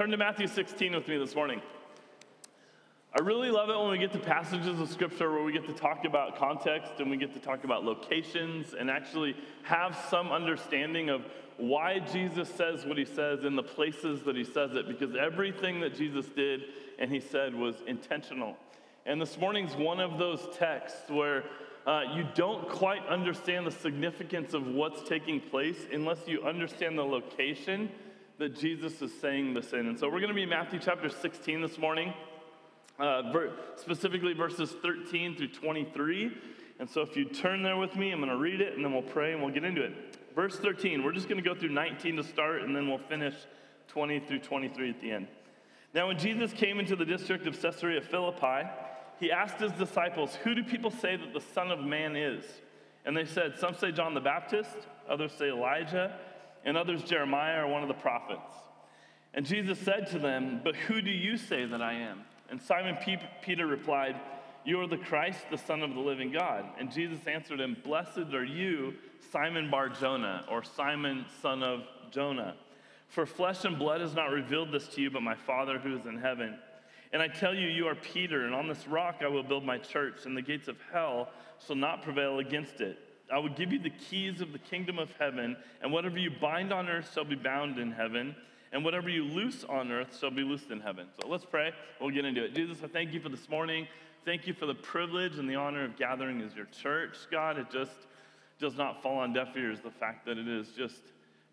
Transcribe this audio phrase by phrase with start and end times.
[0.00, 1.60] turn to Matthew 16 with me this morning.
[3.14, 5.74] I really love it when we get to passages of scripture where we get to
[5.74, 11.10] talk about context and we get to talk about locations and actually have some understanding
[11.10, 11.26] of
[11.58, 15.80] why Jesus says what he says in the places that he says it, because everything
[15.80, 16.62] that Jesus did
[16.98, 18.56] and he said was intentional.
[19.04, 21.44] And this morning's one of those texts where
[21.86, 27.04] uh, you don't quite understand the significance of what's taking place unless you understand the
[27.04, 27.90] location
[28.40, 29.86] that Jesus is saying this in.
[29.86, 32.14] And so we're going to be Matthew chapter 16 this morning,
[32.98, 36.32] uh, ver- specifically verses 13 through 23.
[36.78, 38.94] And so if you turn there with me, I'm going to read it and then
[38.94, 40.16] we'll pray and we'll get into it.
[40.34, 43.34] Verse 13, we're just going to go through 19 to start and then we'll finish
[43.88, 45.26] 20 through 23 at the end.
[45.92, 48.66] Now, when Jesus came into the district of Caesarea Philippi,
[49.18, 52.46] he asked his disciples, Who do people say that the Son of Man is?
[53.04, 56.16] And they said, Some say John the Baptist, others say Elijah,
[56.64, 58.52] and others Jeremiah or one of the prophets.
[59.34, 62.22] And Jesus said to them, But who do you say that I am?
[62.50, 62.96] And Simon
[63.42, 64.16] Peter replied,
[64.64, 66.64] You are the Christ, the Son of the living God.
[66.78, 68.94] And Jesus answered him, Blessed are you,
[69.30, 72.56] Simon Bar Jonah, or Simon, son of Jonah.
[73.08, 76.06] For flesh and blood has not revealed this to you, but my Father who is
[76.06, 76.58] in heaven.
[77.12, 79.78] And I tell you, you are Peter, and on this rock I will build my
[79.78, 81.30] church, and the gates of hell
[81.66, 82.98] shall not prevail against it.
[83.32, 86.72] I will give you the keys of the kingdom of heaven, and whatever you bind
[86.72, 88.34] on earth shall be bound in heaven,
[88.72, 91.06] and whatever you loose on earth shall be loosed in heaven.
[91.20, 91.72] So let's pray.
[92.00, 92.54] We'll get into it.
[92.54, 93.86] Jesus, I thank you for this morning.
[94.24, 97.16] Thank you for the privilege and the honor of gathering as your church.
[97.30, 98.06] God, it just
[98.58, 101.00] does not fall on deaf ears, the fact that it is just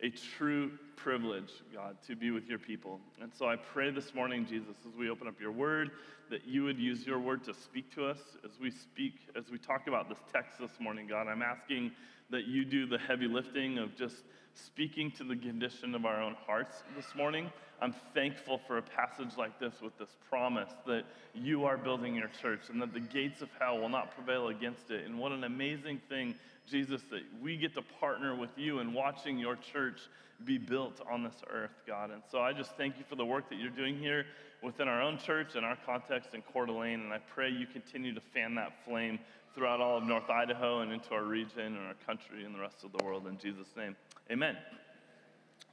[0.02, 3.00] a true privilege, God, to be with your people.
[3.22, 5.92] And so I pray this morning, Jesus, as we open up your word,
[6.30, 9.58] that you would use your word to speak to us as we speak, as we
[9.58, 11.28] talk about this text this morning, God.
[11.28, 11.92] I'm asking
[12.30, 16.36] that you do the heavy lifting of just speaking to the condition of our own
[16.46, 17.50] hearts this morning.
[17.82, 21.04] I'm thankful for a passage like this with this promise that
[21.34, 24.90] you are building your church and that the gates of hell will not prevail against
[24.90, 25.06] it.
[25.06, 26.36] And what an amazing thing,
[26.70, 30.02] Jesus, that we get to partner with you in watching your church
[30.46, 32.12] be built on this earth, God.
[32.12, 34.26] And so I just thank you for the work that you're doing here
[34.62, 37.02] within our own church and our context in Coeur d'Alene.
[37.02, 39.20] And I pray you continue to fan that flame
[39.56, 42.84] throughout all of North Idaho and into our region and our country and the rest
[42.84, 43.26] of the world.
[43.28, 43.96] In Jesus' name,
[44.32, 44.56] amen.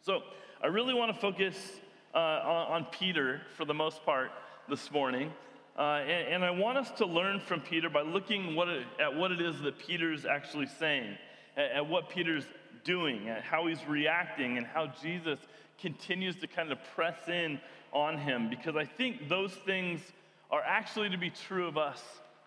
[0.01, 0.23] So
[0.63, 1.57] I really want to focus
[2.15, 4.31] uh, on, on, Peter for the most part
[4.69, 5.31] this morning.
[5.77, 9.13] Uh, and, and, I want us to learn from Peter by looking what it, at
[9.13, 11.19] what it is that Peter's actually saying,
[11.57, 12.45] at, at what Peter's
[12.85, 15.41] doing, at how he's reacting, and how Jesus
[15.81, 17.61] continues to kind of press in
[17.93, 18.49] on him.
[18.49, 20.01] Because I think those things
[20.49, 22.01] are actually to be true of us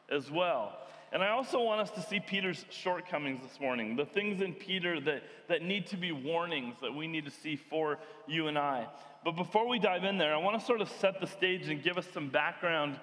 [0.10, 0.78] as well.
[1.12, 5.02] And I also want us to see Peter's shortcomings this morning, the things in Peter
[5.02, 8.88] that, that need to be warnings that we need to see for you and I.
[9.26, 11.84] But before we dive in there, I want to sort of set the stage and
[11.84, 12.98] give us some background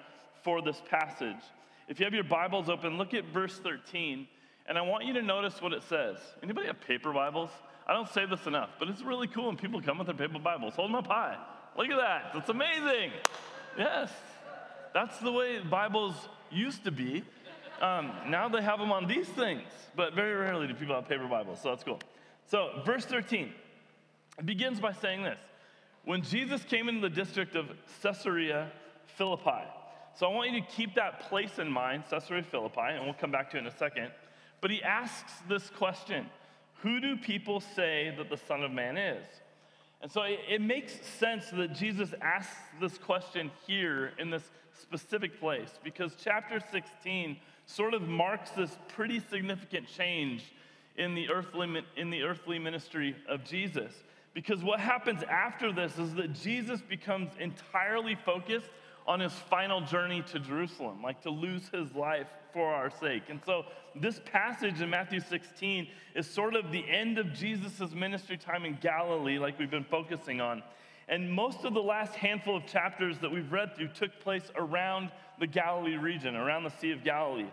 [0.45, 1.41] for this passage.
[1.89, 4.27] If you have your Bibles open, look at verse 13,
[4.67, 6.17] and I want you to notice what it says.
[6.43, 7.49] Anybody have paper Bibles?
[7.87, 10.37] I don't say this enough, but it's really cool when people come with their paper
[10.37, 10.75] Bibles.
[10.75, 11.35] Hold them up high.
[11.75, 12.31] Look at that.
[12.35, 13.11] That's amazing.
[13.75, 14.11] Yes.
[14.93, 16.13] That's the way Bibles
[16.51, 17.23] used to be.
[17.81, 21.27] Um, now they have them on these things, but very rarely do people have paper
[21.27, 21.99] Bibles, so that's cool.
[22.45, 23.51] So, verse 13
[24.45, 25.39] begins by saying this
[26.03, 27.71] When Jesus came into the district of
[28.03, 28.71] Caesarea
[29.17, 29.65] Philippi,
[30.15, 33.31] so I want you to keep that place in mind, Caesarea Philippi, and we'll come
[33.31, 34.11] back to it in a second.
[34.61, 36.27] But he asks this question
[36.81, 39.25] Who do people say that the Son of Man is?
[40.01, 44.43] And so it, it makes sense that Jesus asks this question here in this
[44.81, 50.43] specific place because chapter 16 sort of marks this pretty significant change
[50.97, 53.91] in the earthly, in the earthly ministry of Jesus.
[54.33, 58.69] Because what happens after this is that Jesus becomes entirely focused
[59.07, 63.23] on his final journey to Jerusalem, like to lose his life for our sake.
[63.29, 68.37] And so, this passage in Matthew 16 is sort of the end of Jesus' ministry
[68.37, 70.63] time in Galilee, like we've been focusing on.
[71.07, 75.11] And most of the last handful of chapters that we've read through took place around
[75.39, 77.49] the Galilee region, around the Sea of Galilee.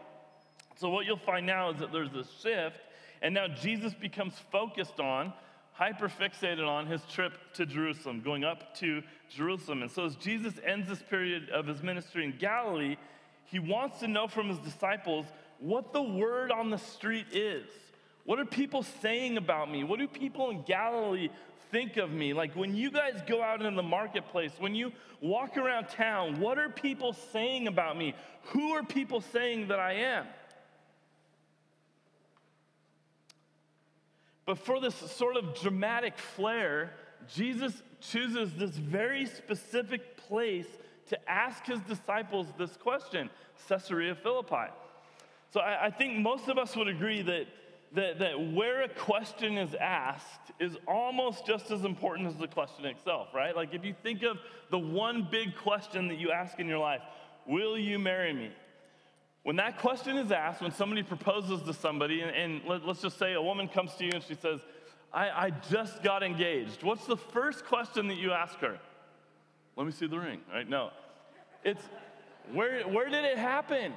[0.77, 2.81] So, what you'll find now is that there's a shift,
[3.21, 5.33] and now Jesus becomes focused on,
[5.73, 9.83] hyper fixated on his trip to Jerusalem, going up to Jerusalem.
[9.83, 12.97] And so, as Jesus ends this period of his ministry in Galilee,
[13.45, 15.27] he wants to know from his disciples
[15.59, 17.67] what the word on the street is.
[18.25, 19.85] What are people saying about me?
[19.85, 21.29] What do people in Galilee
[21.71, 22.33] think of me?
[22.33, 26.59] Like when you guys go out in the marketplace, when you walk around town, what
[26.59, 28.15] are people saying about me?
[28.47, 30.27] Who are people saying that I am?
[34.53, 36.93] But for this sort of dramatic flair,
[37.27, 40.67] Jesus chooses this very specific place
[41.09, 43.31] to ask his disciples this question
[43.67, 44.71] Caesarea Philippi.
[45.55, 47.47] So I, I think most of us would agree that,
[47.95, 52.85] that, that where a question is asked is almost just as important as the question
[52.85, 53.57] itself, right?
[53.57, 54.37] Like if you think of
[54.71, 57.01] the one big question that you ask in your life,
[57.47, 58.51] Will you marry me?
[59.43, 63.19] When that question is asked, when somebody proposes to somebody, and, and let, us just
[63.19, 64.61] say a woman comes to you and she says,
[65.13, 66.83] I, I just got engaged.
[66.83, 68.79] What's the first question that you ask her?
[69.77, 70.69] Let me see the ring, right?
[70.69, 70.91] No.
[71.65, 71.83] It's
[72.53, 73.95] where, where did it happen?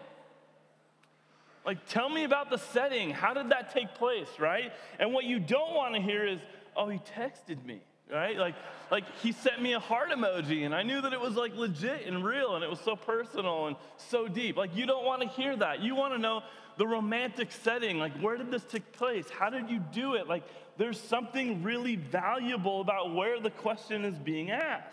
[1.66, 3.10] Like, tell me about the setting.
[3.10, 4.72] How did that take place, right?
[5.00, 6.40] And what you don't want to hear is,
[6.76, 8.38] oh, he texted me right?
[8.38, 8.56] Like,
[8.92, 12.06] like he sent me a heart emoji, and I knew that it was like legit
[12.06, 14.58] and real, and it was so personal and so deep.
[14.58, 15.82] Like, you don't want to hear that.
[15.82, 16.42] You want to know
[16.78, 17.98] the romantic setting.
[17.98, 19.30] Like, where did this take place?
[19.30, 20.28] How did you do it?
[20.28, 20.44] Like,
[20.78, 24.92] there's something really valuable about where the question is being asked.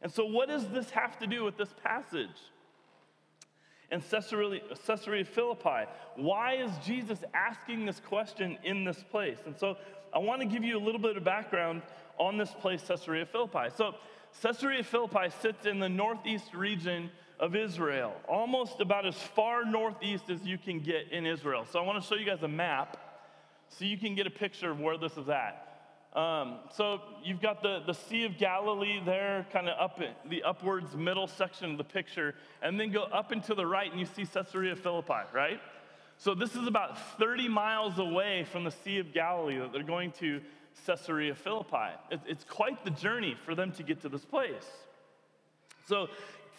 [0.00, 2.28] And so, what does this have to do with this passage?
[3.90, 9.38] And Caesarea, Caesarea Philippi, why is Jesus asking this question in this place?
[9.46, 9.76] And so,
[10.12, 11.82] I want to give you a little bit of background
[12.18, 13.68] on this place, Caesarea Philippi.
[13.76, 13.94] So,
[14.42, 17.10] Caesarea Philippi sits in the northeast region
[17.40, 21.66] of Israel, almost about as far northeast as you can get in Israel.
[21.70, 22.96] So, I want to show you guys a map
[23.68, 25.64] so you can get a picture of where this is at.
[26.14, 30.42] Um, so, you've got the, the Sea of Galilee there, kind of up in the
[30.42, 34.00] upwards middle section of the picture, and then go up and to the right, and
[34.00, 35.60] you see Caesarea Philippi, right?
[36.20, 40.10] So, this is about 30 miles away from the Sea of Galilee that they're going
[40.18, 40.40] to
[40.84, 41.90] Caesarea Philippi.
[42.10, 44.66] It's quite the journey for them to get to this place.
[45.86, 46.08] So,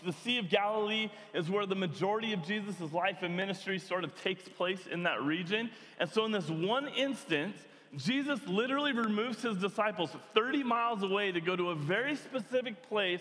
[0.06, 4.16] the Sea of Galilee is where the majority of Jesus' life and ministry sort of
[4.22, 5.70] takes place in that region.
[6.00, 7.58] And so, in this one instance,
[7.98, 13.20] Jesus literally removes his disciples 30 miles away to go to a very specific place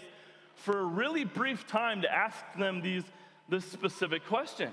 [0.54, 3.02] for a really brief time to ask them these,
[3.48, 4.72] this specific question.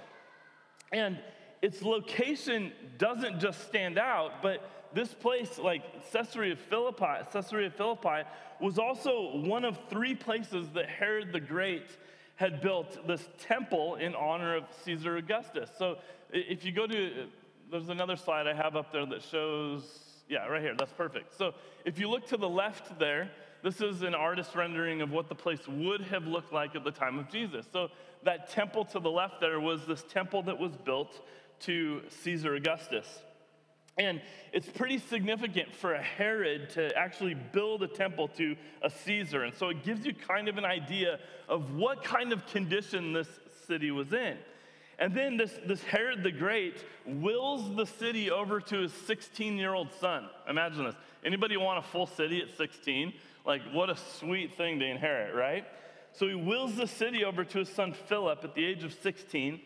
[0.92, 1.18] And
[1.66, 5.82] its location doesn't just stand out, but this place, like
[6.12, 8.22] Caesarea Philippi, Caesarea Philippi,
[8.62, 11.88] was also one of three places that Herod the Great
[12.36, 15.72] had built this temple in honor of Caesar Augustus.
[15.76, 15.98] So
[16.32, 17.26] if you go to,
[17.72, 19.82] there's another slide I have up there that shows,
[20.30, 21.36] yeah, right here, that's perfect.
[21.36, 23.32] So if you look to the left there,
[23.64, 26.92] this is an artist rendering of what the place would have looked like at the
[26.92, 27.66] time of Jesus.
[27.74, 27.90] So
[28.24, 31.26] that temple to the left there was this temple that was built
[31.62, 33.08] to Caesar Augustus.
[33.98, 34.22] And
[34.52, 39.44] it's pretty significant for a Herod to actually build a temple to a Caesar.
[39.44, 43.30] And so it gives you kind of an idea of what kind of condition this
[43.68, 44.38] city was in.
[45.00, 49.74] And then this, this Herod the Great wills the city over to his 16 year
[49.74, 50.30] old son.
[50.50, 50.96] Imagine this.
[51.24, 53.14] Anybody want a full city at 16?
[53.46, 55.66] Like, what a sweet thing to inherit, right?
[56.14, 59.60] So he wills the city over to his son Philip at the age of 16.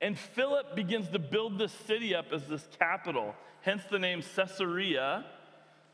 [0.00, 5.24] And Philip begins to build this city up as this capital, hence the name Caesarea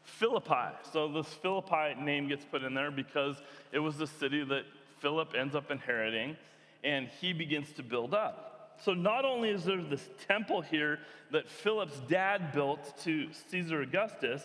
[0.02, 0.76] Philippi.
[0.93, 3.37] So this Philippi name gets put in there because
[3.70, 4.64] it was the city that
[4.99, 6.37] Philip ends up inheriting,
[6.82, 8.78] and he begins to build up.
[8.84, 10.98] So not only is there this temple here
[11.31, 14.43] that Philip's dad built to Caesar Augustus,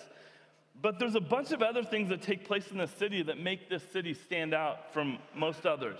[0.80, 3.68] but there's a bunch of other things that take place in the city that make
[3.68, 6.00] this city stand out from most others.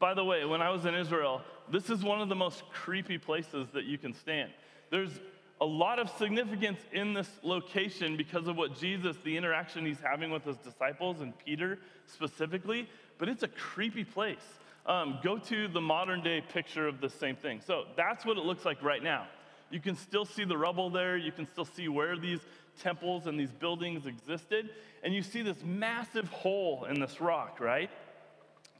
[0.00, 3.18] By the way, when I was in Israel, this is one of the most creepy
[3.18, 4.50] places that you can stand.
[4.90, 5.20] There's
[5.60, 10.30] a lot of significance in this location because of what Jesus, the interaction he's having
[10.30, 14.58] with his disciples and Peter specifically, but it's a creepy place.
[14.84, 17.60] Um, go to the modern day picture of the same thing.
[17.66, 19.26] So that's what it looks like right now.
[19.70, 21.16] You can still see the rubble there.
[21.16, 22.40] You can still see where these
[22.80, 24.70] temples and these buildings existed.
[25.02, 27.90] And you see this massive hole in this rock, right?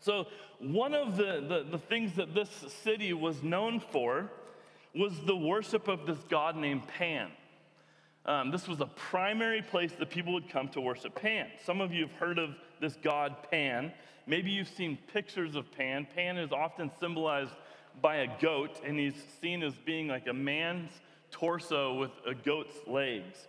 [0.01, 0.27] So,
[0.59, 2.49] one of the, the, the, things that this
[2.83, 4.31] city was known for
[4.95, 7.31] was the worship of this god named Pan.
[8.25, 11.49] Um, this was a primary place that people would come to worship Pan.
[11.65, 13.93] Some of you have heard of this god Pan.
[14.27, 16.07] Maybe you've seen pictures of Pan.
[16.15, 17.53] Pan is often symbolized
[18.01, 20.91] by a goat, and he's seen as being like a man's
[21.31, 23.47] torso with a goat's legs.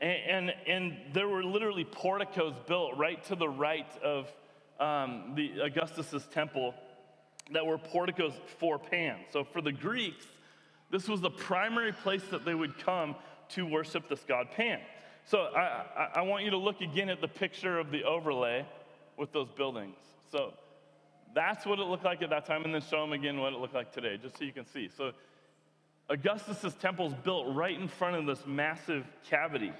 [0.00, 4.32] And, and, and there were literally porticos built right to the right of
[4.80, 6.74] um, the Augustus's temple
[7.52, 9.16] that were porticos for Pan.
[9.32, 10.26] So for the Greeks,
[10.90, 13.14] this was the primary place that they would come
[13.50, 14.80] to worship this god Pan.
[15.24, 18.64] So I, I, want you to look again at the picture of the overlay
[19.16, 19.96] with those buildings.
[20.30, 20.52] So
[21.34, 23.58] that's what it looked like at that time, and then show them again what it
[23.58, 24.88] looked like today, just so you can see.
[24.96, 25.12] So
[26.08, 29.72] Augustus's temple is built right in front of this massive cavity.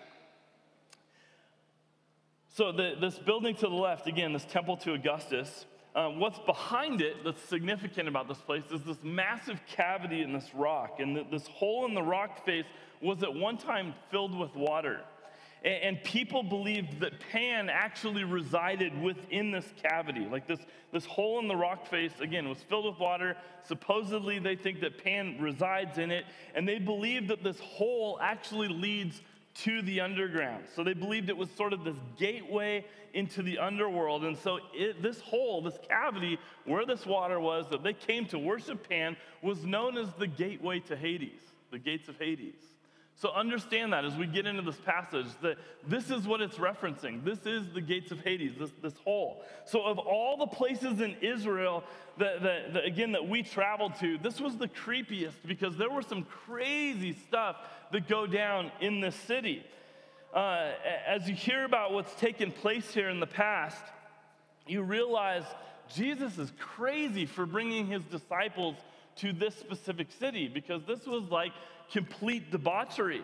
[2.56, 7.02] So, the, this building to the left, again, this temple to Augustus, uh, what's behind
[7.02, 10.98] it that's significant about this place is this massive cavity in this rock.
[10.98, 12.64] And this hole in the rock face
[13.02, 15.02] was at one time filled with water.
[15.66, 20.26] And, and people believed that Pan actually resided within this cavity.
[20.26, 20.60] Like this,
[20.94, 23.36] this hole in the rock face, again, was filled with water.
[23.64, 26.24] Supposedly, they think that Pan resides in it.
[26.54, 29.20] And they believe that this hole actually leads
[29.64, 30.64] to the underground.
[30.74, 32.84] So they believed it was sort of this gateway
[33.14, 34.24] into the underworld.
[34.24, 38.38] And so it, this hole, this cavity where this water was that they came to
[38.38, 42.54] worship Pan, was known as the gateway to Hades, the gates of Hades.
[43.18, 45.56] So understand that as we get into this passage, that
[45.88, 47.24] this is what it's referencing.
[47.24, 49.42] This is the gates of Hades, this, this hole.
[49.64, 51.82] So of all the places in Israel
[52.18, 56.02] that, that, that, again, that we traveled to, this was the creepiest because there were
[56.02, 57.56] some crazy stuff
[57.90, 59.64] that go down in this city.
[60.34, 60.72] Uh,
[61.06, 63.82] as you hear about what's taken place here in the past,
[64.66, 65.44] you realize
[65.94, 68.76] Jesus is crazy for bringing his disciples
[69.16, 71.52] to this specific city because this was like
[71.90, 73.22] complete debauchery.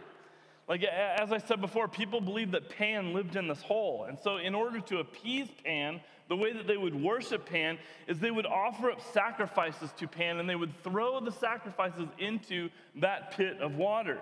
[0.68, 4.04] Like, as I said before, people believed that Pan lived in this hole.
[4.08, 8.18] And so, in order to appease Pan, the way that they would worship Pan is
[8.18, 13.32] they would offer up sacrifices to Pan and they would throw the sacrifices into that
[13.32, 14.18] pit of water.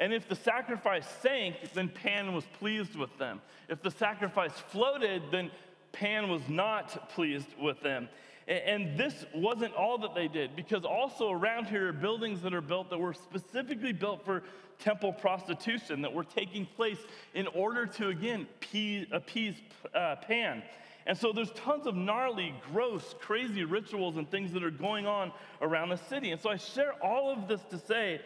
[0.00, 3.40] And if the sacrifice sank, then Pan was pleased with them.
[3.68, 5.50] If the sacrifice floated, then
[5.92, 8.08] Pan was not pleased with them.
[8.46, 12.60] And this wasn't all that they did, because also around here are buildings that are
[12.60, 14.42] built that were specifically built for
[14.78, 16.98] temple prostitution, that were taking place
[17.32, 18.46] in order to, again,
[19.12, 19.54] appease
[19.94, 20.62] uh, Pan.
[21.06, 25.32] And so there's tons of gnarly, gross, crazy rituals and things that are going on
[25.60, 26.30] around the city.
[26.30, 28.20] And so I share all of this to say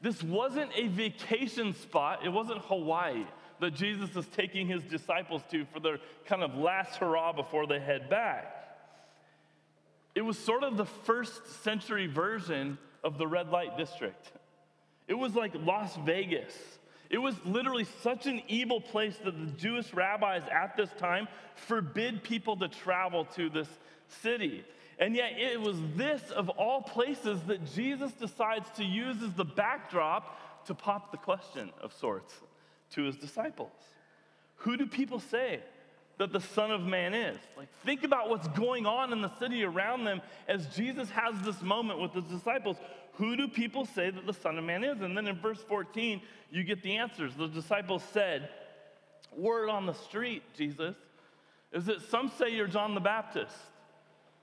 [0.00, 3.24] this wasn't a vacation spot, it wasn't Hawaii
[3.60, 7.80] that Jesus is taking his disciples to for their kind of last hurrah before they
[7.80, 8.55] head back.
[10.16, 14.32] It was sort of the first century version of the red light district.
[15.06, 16.56] It was like Las Vegas.
[17.10, 22.24] It was literally such an evil place that the Jewish rabbis at this time forbid
[22.24, 23.68] people to travel to this
[24.22, 24.64] city.
[24.98, 29.44] And yet, it was this, of all places, that Jesus decides to use as the
[29.44, 32.32] backdrop to pop the question of sorts
[32.92, 33.70] to his disciples.
[34.56, 35.60] Who do people say
[36.18, 37.36] that the Son of Man is.
[37.56, 41.60] Like, think about what's going on in the city around them as Jesus has this
[41.62, 42.76] moment with his disciples.
[43.14, 45.00] Who do people say that the Son of Man is?
[45.00, 46.20] And then in verse 14,
[46.50, 47.34] you get the answers.
[47.34, 48.48] The disciples said,
[49.36, 50.94] Word on the street, Jesus,
[51.72, 53.54] is that some say you're John the Baptist.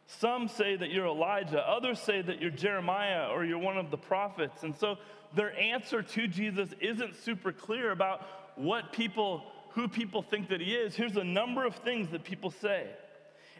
[0.06, 1.68] Some say that you're Elijah.
[1.68, 4.64] Others say that you're Jeremiah or you're one of the prophets.
[4.64, 4.98] And so
[5.36, 8.22] their answer to Jesus isn't super clear about
[8.56, 12.52] what people who people think that he is, here's a number of things that people
[12.52, 12.88] say.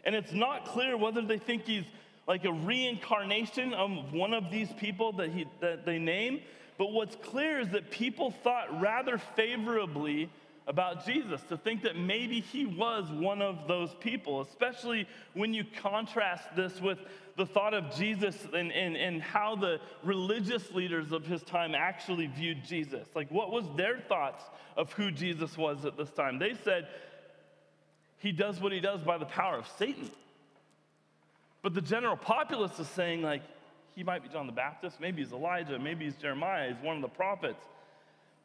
[0.04, 1.84] And it's not clear whether they think he's
[2.26, 6.40] like a reincarnation of one of these people that, he, that they name.
[6.78, 10.30] But what's clear is that people thought rather favorably
[10.66, 15.64] about Jesus, to think that maybe he was one of those people, especially when you
[15.82, 16.98] contrast this with
[17.36, 22.28] the thought of Jesus and, and, and how the religious leaders of his time actually
[22.28, 23.06] viewed Jesus.
[23.14, 24.44] Like, what was their thoughts
[24.76, 26.38] of who Jesus was at this time?
[26.38, 26.88] They said,
[28.18, 30.10] he does what he does by the power of Satan.
[31.62, 33.42] But the general populace is saying, like,
[33.94, 37.02] he might be John the Baptist, maybe he's Elijah, maybe he's Jeremiah, he's one of
[37.02, 37.64] the prophets.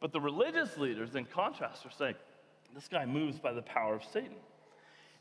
[0.00, 2.14] But the religious leaders, in contrast, are saying,
[2.74, 4.36] this guy moves by the power of Satan.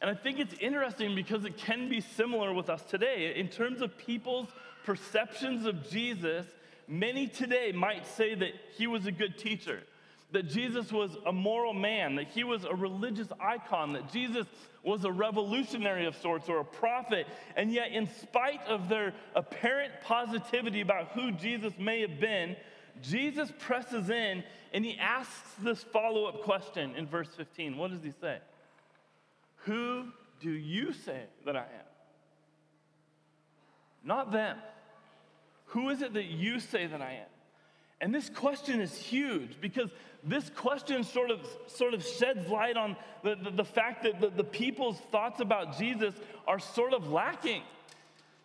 [0.01, 3.33] And I think it's interesting because it can be similar with us today.
[3.36, 4.48] In terms of people's
[4.86, 6.45] perceptions of Jesus,
[6.88, 9.81] many today might say that he was a good teacher,
[10.31, 14.45] that Jesus was a moral man, that he was a religious icon, that Jesus
[14.83, 17.27] was a revolutionary of sorts or a prophet.
[17.57, 22.55] And yet, in spite of their apparent positivity about who Jesus may have been,
[23.01, 27.77] Jesus presses in and he asks this follow up question in verse 15.
[27.77, 28.39] What does he say?
[29.63, 30.06] Who
[30.39, 31.89] do you say that I am?
[34.03, 34.58] Not them.
[35.68, 37.27] Who is it that you say that I am?
[38.01, 39.91] And this question is huge because
[40.24, 44.29] this question sort of, sort of sheds light on the, the, the fact that the,
[44.29, 46.13] the people's thoughts about Jesus
[46.48, 47.62] are sort of lacking.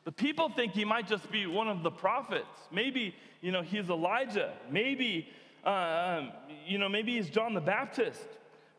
[0.05, 2.59] The people think he might just be one of the prophets.
[2.71, 4.53] Maybe, you know, he's Elijah.
[4.71, 5.29] Maybe,
[5.65, 6.33] uh, um,
[6.67, 8.27] you know, maybe he's John the Baptist.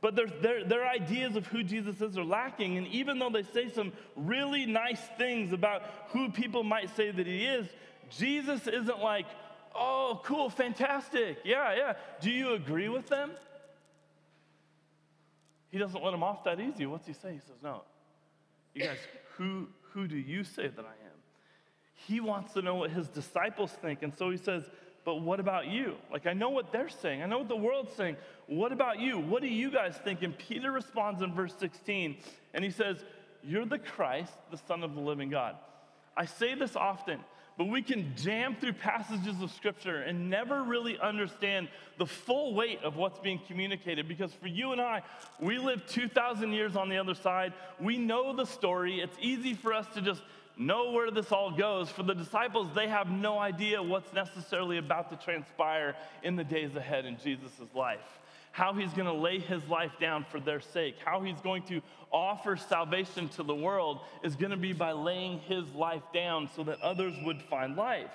[0.01, 2.77] But their, their, their ideas of who Jesus is are lacking.
[2.77, 7.25] And even though they say some really nice things about who people might say that
[7.25, 7.65] he is,
[8.12, 9.25] Jesus isn't like,
[9.74, 11.39] oh, cool, fantastic.
[11.44, 11.94] Yeah, yeah.
[12.22, 13.32] Do you agree with them?
[15.75, 16.86] he doesn't let him off that easy.
[16.86, 17.34] What's he say?
[17.34, 17.82] He says, No.
[18.74, 18.98] You guys,
[19.36, 21.04] who, who do you say that I am?
[22.07, 24.03] He wants to know what his disciples think.
[24.03, 24.69] And so he says,
[25.03, 25.95] But what about you?
[26.11, 28.17] Like, I know what they're saying, I know what the world's saying.
[28.47, 29.17] What about you?
[29.17, 30.21] What do you guys think?
[30.21, 32.17] And Peter responds in verse 16,
[32.53, 33.03] and he says,
[33.43, 35.55] You're the Christ, the Son of the living God.
[36.17, 37.19] I say this often
[37.57, 42.79] but we can jam through passages of scripture and never really understand the full weight
[42.83, 45.03] of what's being communicated because for you and I,
[45.39, 47.53] we live 2,000 years on the other side.
[47.79, 48.99] We know the story.
[48.99, 50.21] It's easy for us to just
[50.57, 51.89] know where this all goes.
[51.89, 56.75] For the disciples, they have no idea what's necessarily about to transpire in the days
[56.75, 58.19] ahead in Jesus' life
[58.55, 61.81] how he's going to lay his life down for their sake, how he's going to
[62.09, 66.63] offer salvation to the world is going to be by laying his life down so
[66.63, 68.13] that others would find life.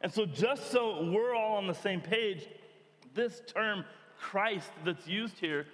[0.00, 2.46] And so, just so we're all on the same page,
[3.14, 3.84] this term
[4.16, 5.66] Christ that's used here,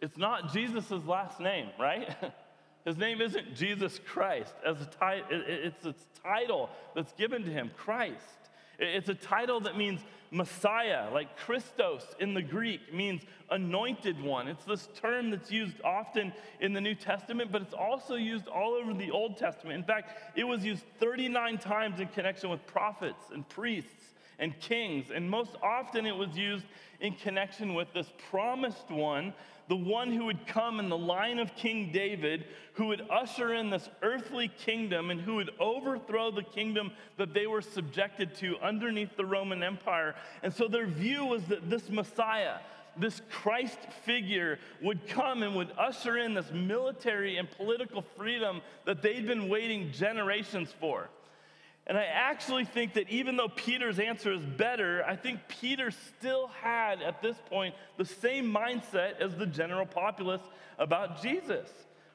[0.00, 2.14] it's not Jesus' last name, right?
[2.84, 7.70] His name isn't Jesus Christ as a ti- it's a title that's given to him,
[7.76, 8.42] Christ.
[8.78, 10.00] It's a title that means
[10.32, 14.48] Messiah, like Christos in the Greek, means anointed one.
[14.48, 18.72] It's this term that's used often in the New Testament, but it's also used all
[18.72, 19.78] over the Old Testament.
[19.78, 25.10] In fact, it was used 39 times in connection with prophets and priests and kings,
[25.14, 26.64] and most often it was used
[27.00, 29.34] in connection with this promised one
[29.72, 33.70] the one who would come in the line of King David, who would usher in
[33.70, 39.16] this earthly kingdom and who would overthrow the kingdom that they were subjected to underneath
[39.16, 40.14] the Roman Empire.
[40.42, 42.56] And so their view was that this Messiah,
[42.98, 49.00] this Christ figure would come and would usher in this military and political freedom that
[49.00, 51.08] they'd been waiting generations for.
[51.86, 56.48] And I actually think that even though Peter's answer is better, I think Peter still
[56.62, 60.42] had at this point the same mindset as the general populace
[60.78, 61.68] about Jesus,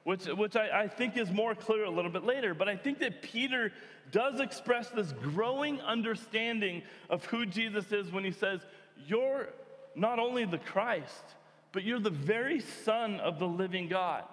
[0.04, 2.54] which, which I, I think is more clear a little bit later.
[2.54, 3.74] But I think that Peter
[4.12, 8.62] does express this growing understanding of who Jesus is when he says,
[9.06, 9.50] You're
[9.96, 11.24] not only the Christ,
[11.74, 14.24] but you're the very Son of the living God.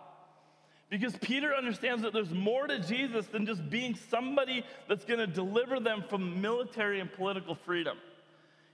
[0.91, 5.27] Because Peter understands that there's more to Jesus than just being somebody that's going to
[5.27, 7.97] deliver them from military and political freedom.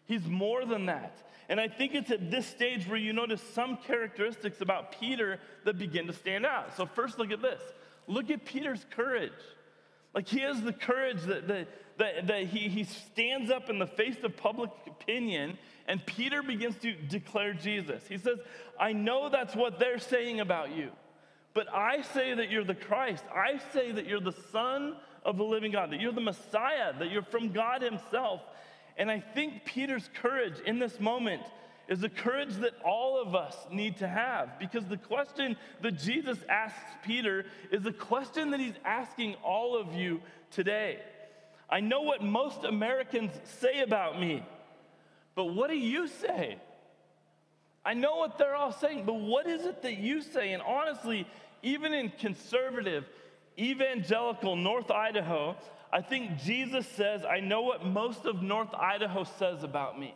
[0.06, 1.16] He's more than that.
[1.48, 5.78] And I think it's at this stage where you notice some characteristics about Peter that
[5.78, 6.76] begin to stand out.
[6.76, 7.60] So, first, look at this.
[8.06, 9.32] Look at Peter's courage.
[10.14, 11.68] Like, he has the courage that, that,
[11.98, 16.76] that, that he, he stands up in the face of public opinion, and Peter begins
[16.78, 18.02] to declare Jesus.
[18.08, 18.38] He says,
[18.78, 20.90] I know that's what they're saying about you.
[21.52, 23.24] But I say that you're the Christ.
[23.34, 27.10] I say that you're the Son of the living God, that you're the Messiah, that
[27.10, 28.40] you're from God Himself.
[28.96, 31.42] And I think Peter's courage in this moment
[31.88, 36.38] is the courage that all of us need to have because the question that Jesus
[36.48, 40.20] asks Peter is a question that he's asking all of you
[40.52, 41.00] today.
[41.68, 44.44] I know what most Americans say about me,
[45.34, 46.58] but what do you say?
[47.84, 50.52] I know what they're all saying, but what is it that you say?
[50.52, 51.26] And honestly,
[51.62, 53.04] even in conservative,
[53.58, 55.56] evangelical North Idaho,
[55.92, 60.14] I think Jesus says, I know what most of North Idaho says about me.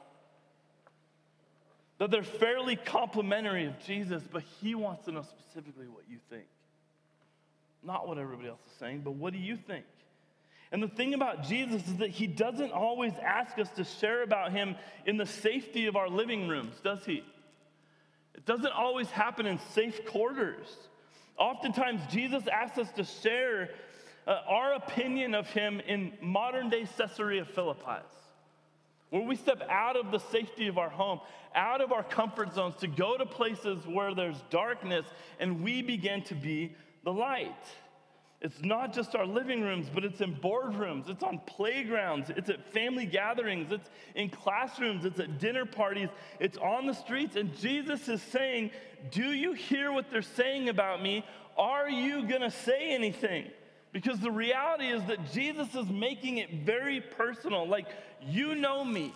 [1.99, 6.45] That they're fairly complimentary of Jesus, but he wants to know specifically what you think.
[7.83, 9.85] Not what everybody else is saying, but what do you think?
[10.73, 14.53] And the thing about Jesus is that he doesn't always ask us to share about
[14.53, 14.75] him
[15.07, 17.23] in the safety of our living rooms, does he?
[18.45, 20.67] It doesn't always happen in safe quarters.
[21.39, 23.71] Oftentimes, Jesus asks us to share
[24.27, 28.03] uh, our opinion of him in modern day Caesarea Philippi,
[29.09, 31.21] where we step out of the safety of our home,
[31.55, 35.07] out of our comfort zones to go to places where there's darkness,
[35.41, 37.55] and we begin to be the light.
[38.45, 42.63] It's not just our living rooms, but it's in boardrooms, it's on playgrounds, it's at
[42.75, 47.37] family gatherings, it's in classrooms, it's at dinner parties, it's on the streets.
[47.37, 48.71] And Jesus is saying,
[49.11, 51.25] Do you hear what they're saying about me?
[51.57, 53.47] Are you to say anything?
[53.95, 57.67] Because the reality is that Jesus is making it very personal.
[57.67, 57.87] Like,
[58.21, 59.15] you know me,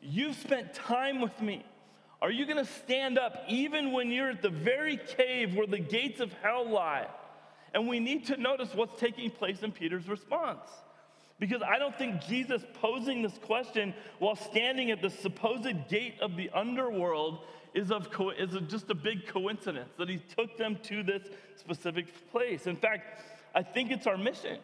[0.00, 1.64] you've spent time with me.
[2.22, 6.20] Are you to stand up even when you're at the very cave where the gates
[6.20, 7.08] of hell lie?
[7.74, 10.68] And we need to notice what's taking place in Peter's response.
[11.38, 16.36] Because I don't think Jesus posing this question while standing at the supposed gate of
[16.36, 17.38] the underworld
[17.72, 21.22] is, of co- is just a big coincidence that he took them to this
[21.56, 22.66] specific place.
[22.66, 23.22] In fact,
[23.54, 24.58] I think it's our mission.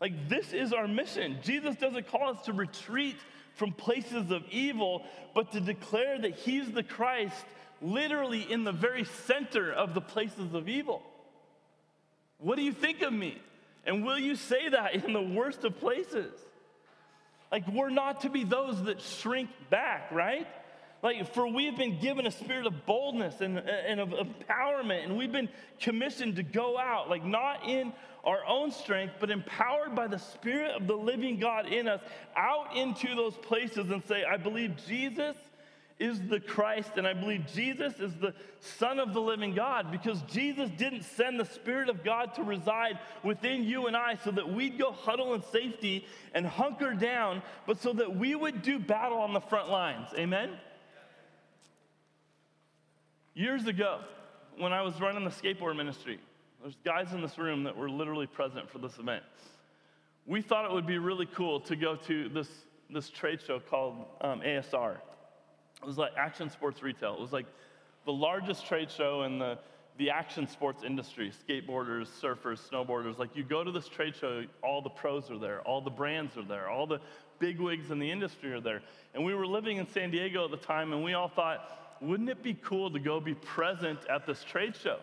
[0.00, 1.38] Like, this is our mission.
[1.42, 3.16] Jesus doesn't call us to retreat
[3.54, 7.44] from places of evil, but to declare that he's the Christ
[7.80, 11.02] literally in the very center of the places of evil.
[12.44, 13.40] What do you think of me?
[13.86, 16.30] And will you say that in the worst of places?
[17.50, 20.46] Like, we're not to be those that shrink back, right?
[21.02, 25.16] Like, for we have been given a spirit of boldness and, and of empowerment, and
[25.16, 25.48] we've been
[25.80, 30.72] commissioned to go out, like, not in our own strength, but empowered by the Spirit
[30.72, 32.02] of the living God in us,
[32.36, 35.34] out into those places and say, I believe Jesus
[35.98, 40.20] is the Christ, and I believe Jesus is the Son of the living God because
[40.22, 44.52] Jesus didn't send the Spirit of God to reside within you and I so that
[44.52, 46.04] we'd go huddle in safety
[46.34, 50.08] and hunker down, but so that we would do battle on the front lines.
[50.18, 50.50] Amen?
[53.34, 54.00] Years ago,
[54.58, 56.18] when I was running the skateboard ministry,
[56.60, 59.22] there's guys in this room that were literally present for this event.
[60.26, 62.48] We thought it would be really cool to go to this,
[62.90, 64.96] this trade show called um, ASR.
[65.84, 67.12] It was like Action Sports Retail.
[67.12, 67.44] It was like
[68.06, 69.58] the largest trade show in the,
[69.98, 73.18] the action sports industry skateboarders, surfers, snowboarders.
[73.18, 76.38] Like, you go to this trade show, all the pros are there, all the brands
[76.38, 77.00] are there, all the
[77.38, 78.80] bigwigs in the industry are there.
[79.12, 82.30] And we were living in San Diego at the time, and we all thought, wouldn't
[82.30, 85.00] it be cool to go be present at this trade show?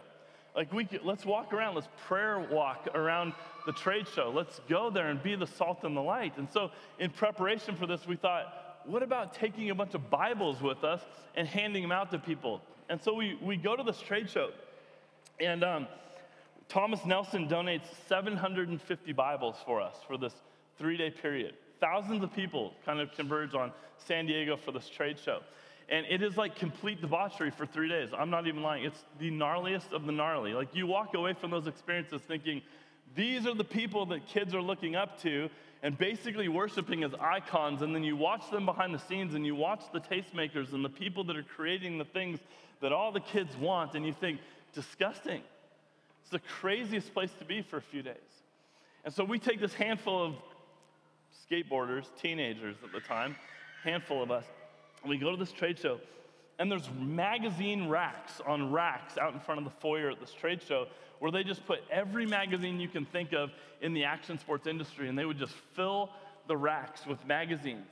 [0.56, 3.34] Like, we could, let's walk around, let's prayer walk around
[3.68, 4.32] the trade show.
[4.36, 6.38] Let's go there and be the salt and the light.
[6.38, 10.62] And so, in preparation for this, we thought, what about taking a bunch of Bibles
[10.62, 11.02] with us
[11.36, 12.62] and handing them out to people?
[12.90, 14.50] And so we, we go to this trade show,
[15.40, 15.88] and um,
[16.68, 20.34] Thomas Nelson donates 750 Bibles for us for this
[20.78, 21.54] three day period.
[21.80, 25.40] Thousands of people kind of converge on San Diego for this trade show.
[25.90, 28.10] And it is like complete debauchery for three days.
[28.18, 28.86] I'm not even lying.
[28.86, 30.54] It's the gnarliest of the gnarly.
[30.54, 32.62] Like you walk away from those experiences thinking,
[33.16, 35.50] these are the people that kids are looking up to
[35.84, 37.82] and basically worshiping as icons.
[37.82, 40.90] And then you watch them behind the scenes and you watch the tastemakers and the
[40.90, 42.40] people that are creating the things
[42.82, 43.96] that all the kids want.
[43.96, 44.40] And you think,
[44.74, 45.42] disgusting.
[46.22, 48.16] It's the craziest place to be for a few days.
[49.04, 50.36] And so we take this handful of
[51.50, 53.36] skateboarders, teenagers at the time,
[53.84, 54.46] handful of us,
[55.02, 56.00] and we go to this trade show.
[56.60, 60.62] And there's magazine racks on racks out in front of the foyer at this trade
[60.62, 60.88] show
[61.20, 65.08] where they just put every magazine you can think of in the action sports industry,
[65.08, 66.10] and they would just fill
[66.48, 67.88] the racks with magazines.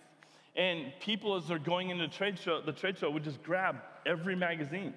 [0.56, 3.78] And people, as they're going into the trade show, the trade show would just grab
[4.06, 4.94] every magazine.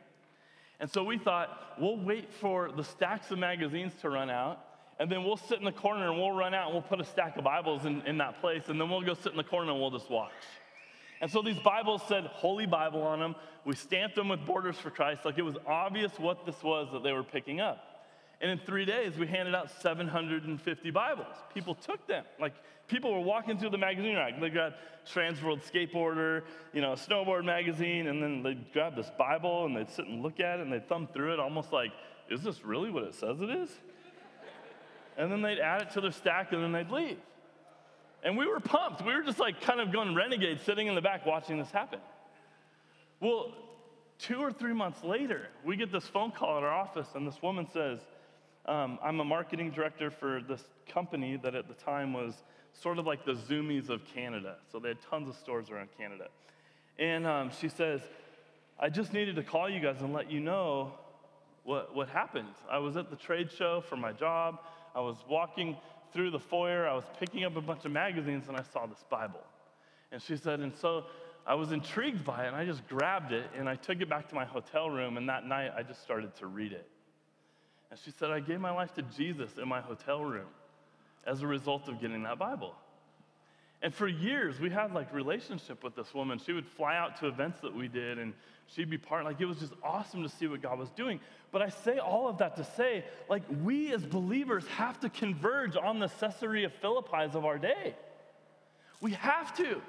[0.81, 4.64] And so we thought, we'll wait for the stacks of magazines to run out,
[4.98, 7.05] and then we'll sit in the corner and we'll run out and we'll put a
[7.05, 9.70] stack of Bibles in, in that place, and then we'll go sit in the corner
[9.70, 10.33] and we'll just watch.
[11.23, 13.37] And so these Bibles said Holy Bible on them.
[13.65, 17.05] We stamped them with Boarders for Christ, like it was obvious what this was that
[17.05, 17.79] they were picking up.
[18.41, 21.37] And in three days, we handed out 750 Bibles.
[21.55, 22.25] People took them.
[22.41, 22.55] Like,
[22.89, 24.41] people were walking through the magazine rack.
[24.41, 24.75] They grabbed
[25.15, 30.09] Transworld Skateboarder, you know, Snowboard Magazine, and then they'd grab this Bible and they'd sit
[30.09, 31.93] and look at it and they'd thumb through it almost like,
[32.31, 33.71] is this really what it says it is?
[35.17, 37.19] And then they'd add it to their stack and then they'd leave.
[38.23, 39.05] And we were pumped.
[39.05, 41.99] We were just like kind of going renegade, sitting in the back watching this happen.
[43.21, 43.53] Well,
[44.19, 47.43] two or three months later, we get this phone call at our office, and this
[47.43, 47.99] woman says,
[48.67, 52.35] um, I'm a marketing director for this company that at the time was
[52.73, 54.57] sort of like the Zumiez of Canada.
[54.71, 56.29] So they had tons of stores around Canada.
[56.99, 58.01] And um, she says,
[58.79, 60.93] I just needed to call you guys and let you know
[61.65, 62.55] what, what happened.
[62.71, 64.61] I was at the trade show for my job.
[64.95, 65.77] I was walking
[66.12, 66.87] through the foyer.
[66.87, 69.42] I was picking up a bunch of magazines and I saw this Bible.
[70.11, 71.05] And she said, and so
[71.46, 74.29] I was intrigued by it and I just grabbed it and I took it back
[74.29, 75.16] to my hotel room.
[75.16, 76.88] And that night I just started to read it.
[77.90, 80.48] And she said, I gave my life to Jesus in my hotel room
[81.27, 82.75] as a result of getting that Bible.
[83.83, 86.38] And for years, we had like relationship with this woman.
[86.38, 88.33] She would fly out to events that we did, and
[88.68, 89.25] she'd be part.
[89.25, 91.18] Like it was just awesome to see what God was doing.
[91.51, 95.77] But I say all of that to say, like we as believers have to converge
[95.77, 97.97] on the Caesarea Philippi's of our day.
[99.01, 99.83] We have to.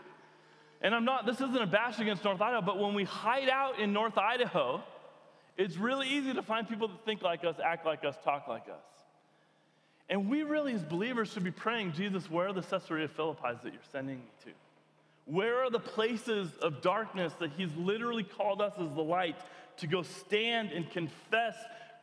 [0.82, 1.28] And I'm not.
[1.28, 4.84] This isn't a bash against North Idaho, but when we hide out in North Idaho,
[5.56, 8.64] it's really easy to find people that think like us, act like us, talk like
[8.64, 8.84] us.
[10.14, 13.74] And we really, as believers, should be praying, Jesus, where are the Caesarea Philippi's that
[13.74, 14.52] you're sending me to?
[15.26, 19.38] Where are the places of darkness that He's literally called us as the light
[19.78, 21.56] to go stand and confess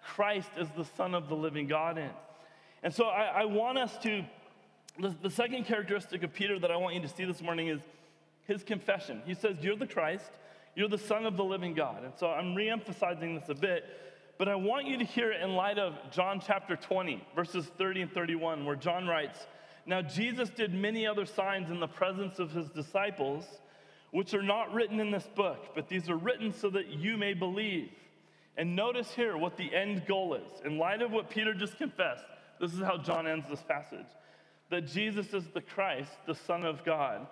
[0.04, 2.10] Christ as the Son of the living God in?
[2.82, 4.24] And so I, I want us to,
[4.98, 7.80] the, the second characteristic of Peter that I want you to see this morning is
[8.48, 9.22] his confession.
[9.24, 10.32] He says, You're the Christ,
[10.74, 12.02] you're the Son of the living God.
[12.02, 13.84] And so I'm re emphasizing this a bit,
[14.40, 18.00] but I want you to hear it in light of John chapter 20, verses 30
[18.00, 19.38] and 31, where John writes,
[19.84, 23.44] Now Jesus did many other signs in the presence of his disciples,
[24.12, 27.34] which are not written in this book, but these are written so that you may
[27.34, 27.90] believe.
[28.56, 30.64] And notice here what the end goal is.
[30.64, 32.24] In light of what Peter just confessed,
[32.58, 34.08] this is how John ends this passage
[34.70, 37.26] that Jesus is the Christ, the Son of God,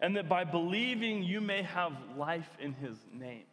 [0.00, 3.44] and that by believing you may have life in his name.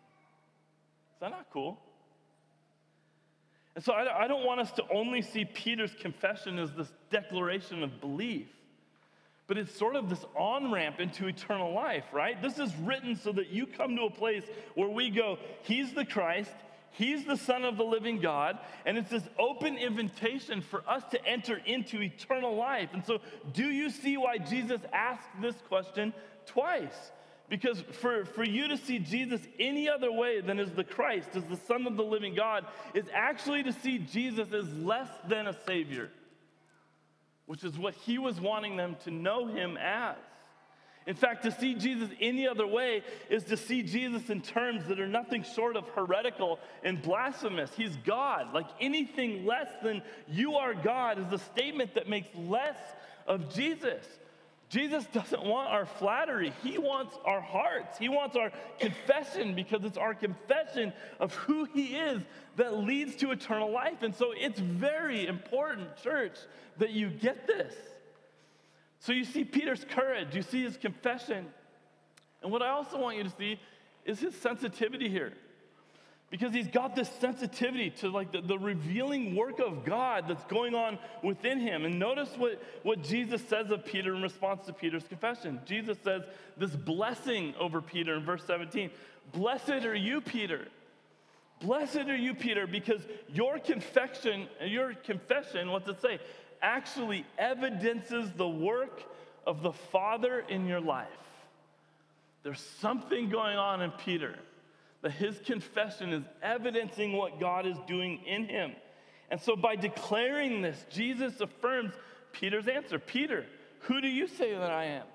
[1.16, 1.78] Is that not cool?
[3.76, 8.02] And so I don't want us to only see Peter's confession as this declaration of
[8.02, 8.48] belief,
[9.48, 12.42] but it's sort of this on ramp into eternal life, right?
[12.42, 14.44] This is written so that you come to a place
[14.76, 16.52] where we go, He's the Christ,
[16.92, 21.26] He's the Son of the living God, and it's this open invitation for us to
[21.26, 22.90] enter into eternal life.
[22.92, 23.20] And so,
[23.54, 26.14] do you see why Jesus asked this question
[26.46, 27.12] twice?
[27.52, 31.44] Because for, for you to see Jesus any other way than as the Christ, as
[31.44, 35.56] the Son of the living God, is actually to see Jesus as less than a
[35.68, 36.10] Savior,
[37.48, 40.16] which is what he was wanting them to know him as.
[41.06, 45.02] In fact, to see Jesus any other way is to see Jesus in terms that
[45.02, 47.72] are nothing short of heretical and blasphemous.
[47.76, 48.54] He's God.
[48.54, 52.78] Like anything less than you are God is a statement that makes less
[53.28, 54.06] of Jesus.
[54.72, 56.54] Jesus doesn't want our flattery.
[56.64, 57.98] He wants our hearts.
[57.98, 62.22] He wants our confession because it's our confession of who He is
[62.56, 64.02] that leads to eternal life.
[64.02, 66.38] And so it's very important, church,
[66.78, 67.76] that you get this.
[69.00, 71.48] So you see Peter's courage, you see his confession.
[72.42, 73.60] And what I also want you to see
[74.06, 75.34] is his sensitivity here.
[76.32, 80.74] Because he's got this sensitivity to like the, the revealing work of God that's going
[80.74, 81.86] on within him.
[81.86, 85.60] And notice what, what Jesus says of Peter in response to Peter's confession.
[85.66, 86.24] Jesus says
[86.58, 88.90] this blessing over Peter in verse 17
[89.34, 90.68] Blessed are you, Peter.
[91.62, 96.20] Blessed are you, Peter, because your confession, your confession, what's it say?
[96.62, 99.04] actually evidences the work
[99.46, 101.08] of the Father in your life.
[102.44, 104.36] There's something going on in Peter
[105.02, 108.74] that his confession is evidencing what God is doing in him.
[109.30, 111.94] And so by declaring this, Jesus affirms
[112.34, 113.46] Peter's answer Peter,
[113.82, 115.06] who do you say that I am?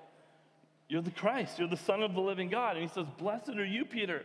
[0.89, 2.77] You're the Christ, you're the Son of the living God.
[2.77, 4.23] And he says, Blessed are you, Peter.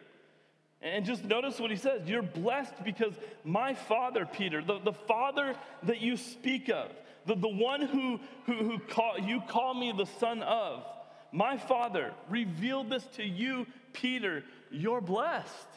[0.80, 5.54] And just notice what he says You're blessed because my Father, Peter, the, the Father
[5.84, 6.90] that you speak of,
[7.26, 10.84] the, the one who, who, who call, you call me the son of,
[11.32, 14.44] my father revealed this to you, Peter.
[14.72, 15.68] You're blessed.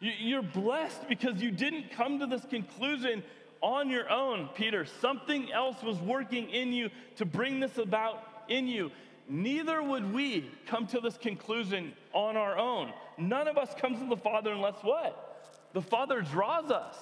[0.00, 3.22] You're blessed because you didn't come to this conclusion
[3.60, 4.86] on your own, Peter.
[5.00, 8.90] Something else was working in you to bring this about in you.
[9.28, 12.92] Neither would we come to this conclusion on our own.
[13.18, 15.50] None of us comes to the Father unless what?
[15.74, 16.96] The Father draws us.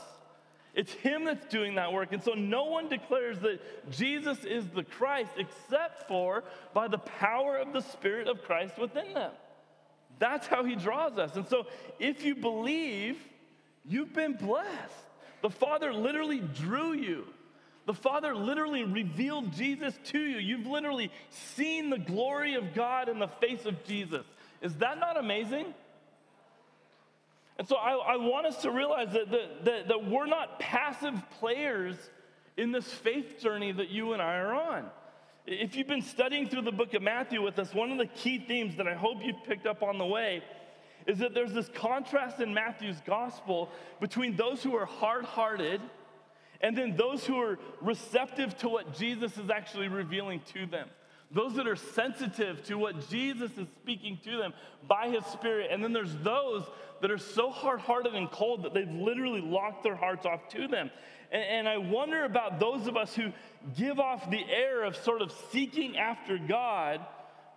[0.74, 2.12] It's Him that's doing that work.
[2.12, 7.58] And so no one declares that Jesus is the Christ except for by the power
[7.58, 9.32] of the Spirit of Christ within them.
[10.18, 11.36] That's how He draws us.
[11.36, 11.66] And so
[11.98, 13.18] if you believe,
[13.84, 14.70] you've been blessed.
[15.42, 17.26] The Father literally drew you.
[17.86, 20.38] The Father literally revealed Jesus to you.
[20.38, 24.24] You've literally seen the glory of God in the face of Jesus.
[24.60, 25.72] Is that not amazing?
[27.58, 31.14] And so I, I want us to realize that, that, that, that we're not passive
[31.38, 31.96] players
[32.56, 34.90] in this faith journey that you and I are on.
[35.46, 38.40] If you've been studying through the book of Matthew with us, one of the key
[38.40, 40.42] themes that I hope you've picked up on the way
[41.06, 45.80] is that there's this contrast in Matthew's gospel between those who are hard hearted
[46.60, 50.88] and then those who are receptive to what Jesus is actually revealing to them.
[51.30, 54.52] Those that are sensitive to what Jesus is speaking to them
[54.88, 55.70] by his Spirit.
[55.70, 56.64] And then there's those
[57.02, 60.66] that are so hard hearted and cold that they've literally locked their hearts off to
[60.66, 60.90] them.
[61.30, 63.32] And, and, I wonder about those of us who
[63.76, 67.04] give off the air of sort of seeking after God,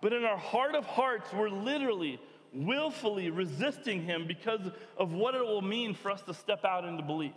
[0.02, 2.20] but in our heart of hearts, we're literally,
[2.52, 4.60] willfully resisting Him because
[4.96, 7.32] of what it will mean for us to step out into belief.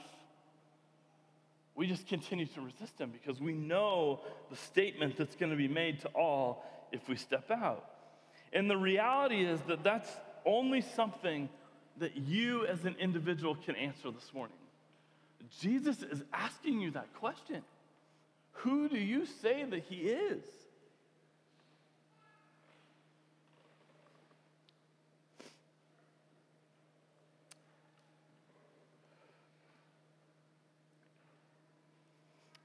[1.75, 5.67] We just continue to resist Him because we know the statement that's going to be
[5.67, 7.85] made to all if we step out.
[8.53, 10.09] And the reality is that that's
[10.45, 11.49] only something
[11.97, 14.57] that you as an individual can answer this morning.
[15.59, 17.63] Jesus is asking you that question
[18.53, 20.43] Who do you say that He is?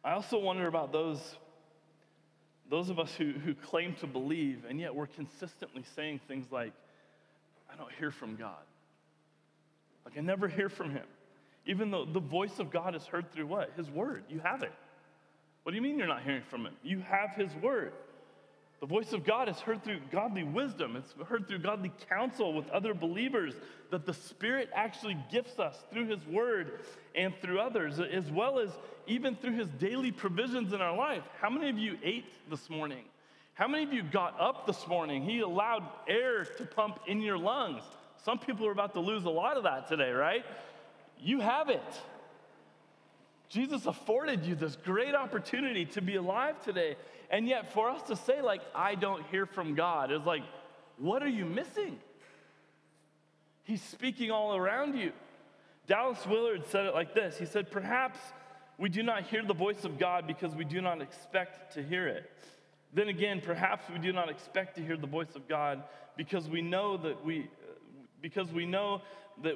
[0.09, 1.21] I also wonder about those,
[2.71, 6.73] those of us who, who claim to believe, and yet we're consistently saying things like,
[7.71, 8.57] I don't hear from God.
[10.07, 11.05] Like, I never hear from him.
[11.69, 13.73] Even though the voice of God is heard through what?
[13.77, 14.25] His word.
[14.29, 14.73] You have it.
[15.63, 16.75] What do you mean you're not hearing from him?
[16.83, 17.93] You have his word.
[18.81, 20.97] The voice of God is heard through godly wisdom.
[20.97, 23.55] It's heard through godly counsel with other believers
[23.91, 26.79] that the Spirit actually gifts us through His Word
[27.17, 28.71] and through others, as well as
[29.09, 31.25] even through His daily provisions in our life.
[31.41, 33.03] How many of you ate this morning?
[33.55, 35.25] How many of you got up this morning?
[35.25, 37.83] He allowed air to pump in your lungs.
[38.25, 40.45] Some people are about to lose a lot of that today, right?
[41.21, 41.83] You have it.
[43.49, 46.97] Jesus afforded you this great opportunity to be alive today.
[47.31, 50.43] And yet, for us to say, like, I don't hear from God, is like,
[50.99, 51.99] what are you missing?
[53.65, 55.13] He's speaking all around you.
[55.87, 58.19] Dallas Willard said it like this He said, Perhaps
[58.79, 62.07] we do not hear the voice of God because we do not expect to hear
[62.07, 62.31] it.
[62.95, 65.83] Then again, perhaps we do not expect to hear the voice of God
[66.17, 67.49] because we know that we,
[68.23, 69.03] because we know
[69.43, 69.55] that,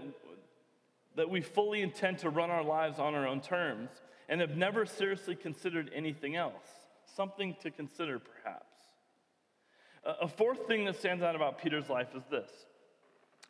[1.16, 3.90] that we fully intend to run our lives on our own terms
[4.28, 6.66] and have never seriously considered anything else
[7.14, 8.66] something to consider, perhaps.
[10.04, 12.50] A fourth thing that stands out about Peter's life is this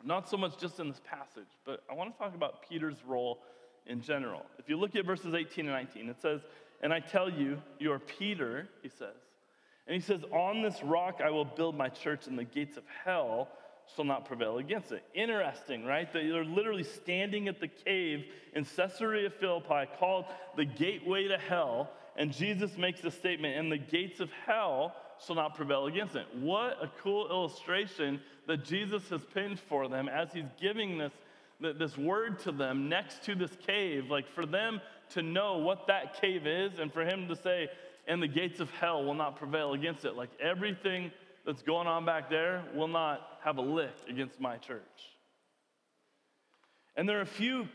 [0.05, 3.39] not so much just in this passage, but I want to talk about Peter's role
[3.85, 4.45] in general.
[4.59, 6.41] If you look at verses 18 and 19, it says,
[6.81, 9.15] And I tell you, you are Peter, he says.
[9.87, 12.83] And he says, On this rock I will build my church, and the gates of
[13.05, 13.47] hell
[13.95, 15.03] shall not prevail against it.
[15.13, 16.11] Interesting, right?
[16.11, 22.31] They're literally standing at the cave in Caesarea Philippi called the gateway to hell, and
[22.31, 26.25] Jesus makes a statement, and the gates of hell shall not prevail against it.
[26.33, 31.13] What a cool illustration that Jesus has pinned for them as he's giving this,
[31.59, 36.19] this word to them next to this cave, like for them to know what that
[36.19, 37.69] cave is, and for him to say,
[38.07, 40.15] and the gates of hell will not prevail against it.
[40.15, 41.11] Like everything
[41.45, 44.81] that's going on back there will not have a lick against my church.
[46.95, 47.67] And there are a few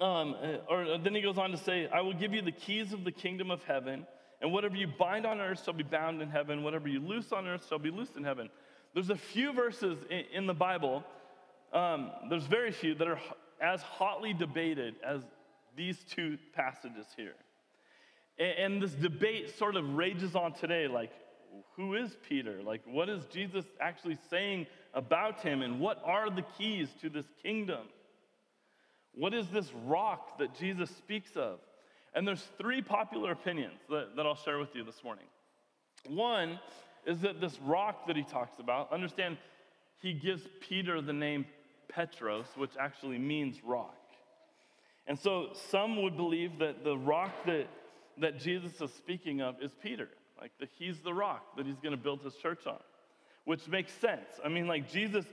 [0.00, 2.92] um, uh, or then he goes on to say, I will give you the keys
[2.92, 4.06] of the kingdom of heaven,
[4.42, 7.46] and whatever you bind on earth shall be bound in heaven, whatever you loose on
[7.46, 8.50] earth shall be loosed in heaven.
[8.92, 11.02] There's a few verses in, in the Bible,
[11.72, 13.20] um, there's very few, that are
[13.60, 15.22] as hotly debated as
[15.76, 17.34] these two passages here.
[18.38, 21.12] And, and this debate sort of rages on today like,
[21.76, 22.62] who is Peter?
[22.62, 27.26] Like, what is Jesus actually saying about him, and what are the keys to this
[27.42, 27.86] kingdom?
[29.14, 31.58] What is this rock that Jesus speaks of?
[32.14, 35.26] And there's three popular opinions that, that I'll share with you this morning.
[36.08, 36.58] One
[37.06, 39.36] is that this rock that he talks about, understand,
[40.00, 41.46] he gives Peter the name
[41.88, 43.96] Petros, which actually means rock.
[45.06, 47.66] And so some would believe that the rock that,
[48.18, 50.08] that Jesus is speaking of is Peter,
[50.40, 52.78] like that he's the rock that he's going to build his church on,
[53.44, 54.28] which makes sense.
[54.44, 55.24] I mean, like Jesus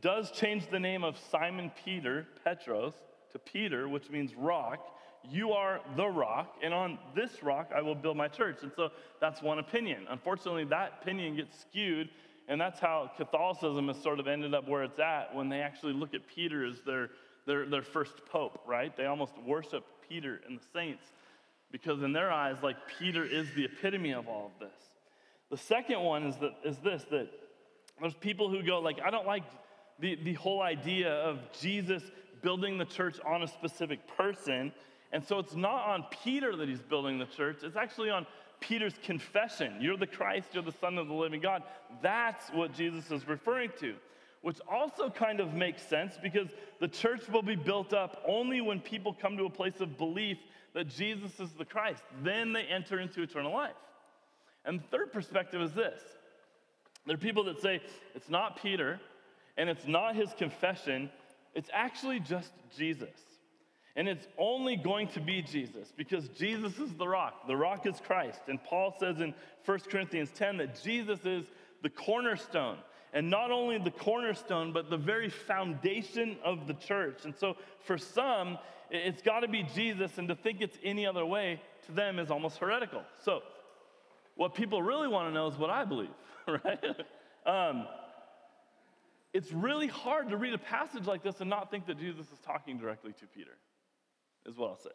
[0.00, 2.94] does change the name of Simon Peter, Petros,
[3.32, 4.94] to Peter, which means rock.
[5.28, 8.58] You are the rock, and on this rock I will build my church.
[8.62, 8.90] And so
[9.20, 10.06] that's one opinion.
[10.08, 12.08] Unfortunately, that opinion gets skewed,
[12.48, 15.92] and that's how Catholicism has sort of ended up where it's at when they actually
[15.92, 17.10] look at Peter as their,
[17.46, 18.96] their, their first pope, right?
[18.96, 21.04] They almost worship Peter and the saints
[21.70, 24.76] because, in their eyes, like Peter is the epitome of all of this.
[25.50, 27.28] The second one is, that, is this that
[28.00, 29.44] there's people who go, like, I don't like
[29.98, 32.02] the, the whole idea of Jesus
[32.42, 34.72] building the church on a specific person.
[35.12, 38.26] And so it's not on Peter that he's building the church, it's actually on
[38.60, 41.62] Peter's confession You're the Christ, you're the Son of the living God.
[42.02, 43.94] That's what Jesus is referring to,
[44.42, 46.48] which also kind of makes sense because
[46.80, 50.38] the church will be built up only when people come to a place of belief
[50.74, 52.02] that Jesus is the Christ.
[52.22, 53.74] Then they enter into eternal life.
[54.64, 56.00] And the third perspective is this
[57.06, 57.80] there are people that say
[58.14, 59.00] it's not Peter
[59.56, 61.10] and it's not his confession,
[61.54, 63.08] it's actually just Jesus.
[63.96, 67.48] And it's only going to be Jesus because Jesus is the rock.
[67.48, 68.42] The rock is Christ.
[68.46, 71.46] And Paul says in 1 Corinthians 10 that Jesus is
[71.82, 72.78] the cornerstone.
[73.12, 77.24] And not only the cornerstone, but the very foundation of the church.
[77.24, 78.58] And so for some,
[78.90, 82.30] it's got to be Jesus, and to think it's any other way to them is
[82.30, 83.02] almost heretical.
[83.22, 83.42] So,
[84.34, 86.08] what people really want to know is what I believe,
[86.46, 86.84] right?
[87.44, 87.86] um,
[89.34, 92.38] it's really hard to read a passage like this and not think that Jesus is
[92.46, 93.58] talking directly to Peter,
[94.46, 94.90] is what I'll say.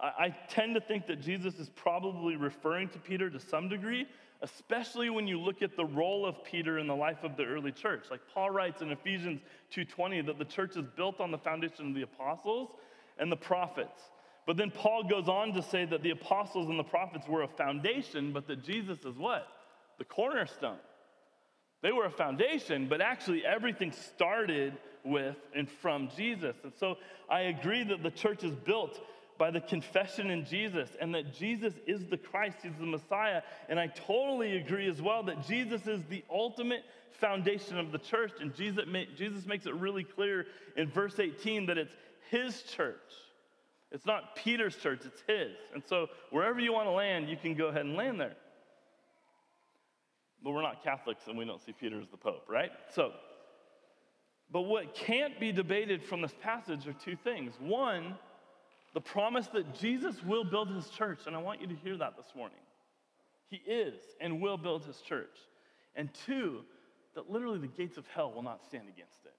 [0.00, 4.06] I, I tend to think that Jesus is probably referring to Peter to some degree,
[4.42, 7.72] especially when you look at the role of Peter in the life of the early
[7.72, 8.06] church.
[8.10, 11.94] Like Paul writes in Ephesians 2:20 that the church is built on the foundation of
[11.94, 12.70] the apostles
[13.18, 14.10] and the prophets.
[14.46, 17.48] But then Paul goes on to say that the apostles and the prophets were a
[17.48, 19.48] foundation, but that Jesus is what?
[19.98, 20.78] The cornerstone.
[21.80, 26.56] They were a foundation, but actually everything started with and from Jesus.
[26.64, 26.96] And so
[27.28, 29.00] I agree that the church is built
[29.38, 33.42] by the confession in Jesus and that Jesus is the Christ, He's the Messiah.
[33.68, 38.32] And I totally agree as well that Jesus is the ultimate foundation of the church.
[38.40, 38.84] And Jesus,
[39.16, 41.94] Jesus makes it really clear in verse 18 that it's
[42.30, 42.96] His church.
[43.90, 45.52] It's not Peter's church, it's His.
[45.72, 48.36] And so wherever you want to land, you can go ahead and land there.
[50.42, 52.70] But we're not Catholics and we don't see Peter as the Pope, right?
[52.94, 53.12] So,
[54.50, 57.54] but what can't be debated from this passage are two things.
[57.58, 58.16] One,
[58.94, 62.16] the promise that Jesus will build his church, and I want you to hear that
[62.16, 62.58] this morning.
[63.48, 65.36] He is and will build his church.
[65.96, 66.60] And two,
[67.14, 69.34] that literally the gates of hell will not stand against it.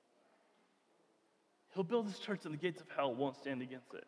[1.74, 4.06] He'll build his church, and the gates of hell won't stand against it.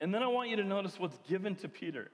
[0.00, 2.10] And then I want you to notice what's given to Peter,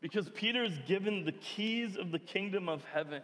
[0.00, 3.22] because Peter is given the keys of the kingdom of heaven.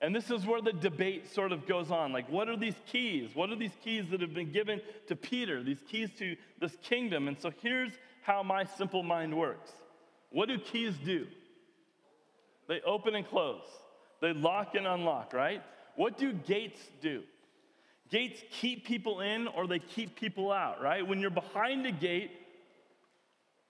[0.00, 2.12] And this is where the debate sort of goes on.
[2.12, 3.30] Like, what are these keys?
[3.34, 7.26] What are these keys that have been given to Peter, these keys to this kingdom?
[7.26, 7.92] And so here's
[8.22, 9.70] how my simple mind works
[10.30, 11.26] What do keys do?
[12.68, 13.64] They open and close,
[14.20, 15.62] they lock and unlock, right?
[15.96, 17.22] What do gates do?
[18.10, 21.06] Gates keep people in or they keep people out, right?
[21.06, 22.30] When you're behind a gate,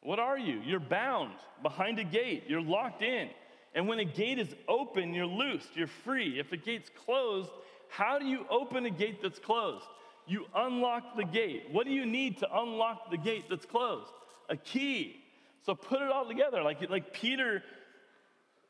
[0.02, 0.60] what are you?
[0.64, 3.30] You're bound behind a gate, you're locked in.
[3.78, 6.40] And when a gate is open, you're loosed, you're free.
[6.40, 7.48] If a gate's closed,
[7.88, 9.84] how do you open a gate that's closed?
[10.26, 11.66] You unlock the gate.
[11.70, 14.10] What do you need to unlock the gate that's closed?
[14.48, 15.20] A key.
[15.64, 16.60] So put it all together.
[16.64, 17.62] Like, like Peter,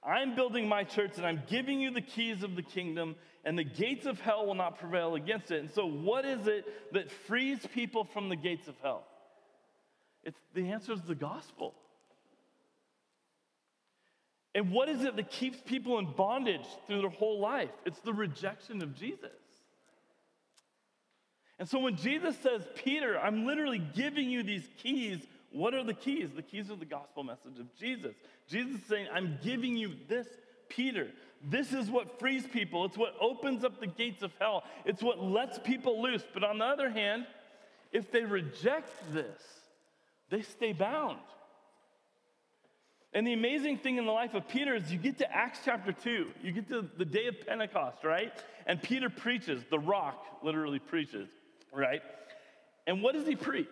[0.04, 3.64] I'm building my church and I'm giving you the keys of the kingdom, and the
[3.64, 5.60] gates of hell will not prevail against it.
[5.60, 9.06] And so, what is it that frees people from the gates of hell?
[10.22, 11.74] It's the answer is the gospel.
[14.58, 17.70] And what is it that keeps people in bondage through their whole life?
[17.86, 19.30] It's the rejection of Jesus.
[21.60, 25.94] And so when Jesus says, Peter, I'm literally giving you these keys, what are the
[25.94, 26.30] keys?
[26.34, 28.16] The keys are the gospel message of Jesus.
[28.48, 30.26] Jesus is saying, I'm giving you this,
[30.68, 31.06] Peter.
[31.48, 32.84] This is what frees people.
[32.84, 34.64] It's what opens up the gates of hell.
[34.84, 36.24] It's what lets people loose.
[36.34, 37.26] But on the other hand,
[37.92, 39.40] if they reject this,
[40.30, 41.20] they stay bound.
[43.14, 45.92] And the amazing thing in the life of Peter is you get to Acts chapter
[45.92, 48.32] 2, you get to the day of Pentecost, right?
[48.66, 51.28] And Peter preaches, the rock literally preaches,
[51.72, 52.02] right?
[52.86, 53.66] And what does he preach?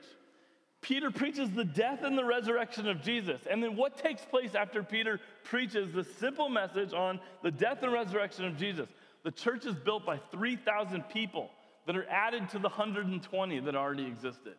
[0.81, 3.41] Peter preaches the death and the resurrection of Jesus.
[3.51, 7.93] And then what takes place after Peter preaches the simple message on the death and
[7.93, 8.89] resurrection of Jesus?
[9.25, 11.51] The church is built by 3,000 people
[11.87, 14.55] that are added to the 120 that already existed.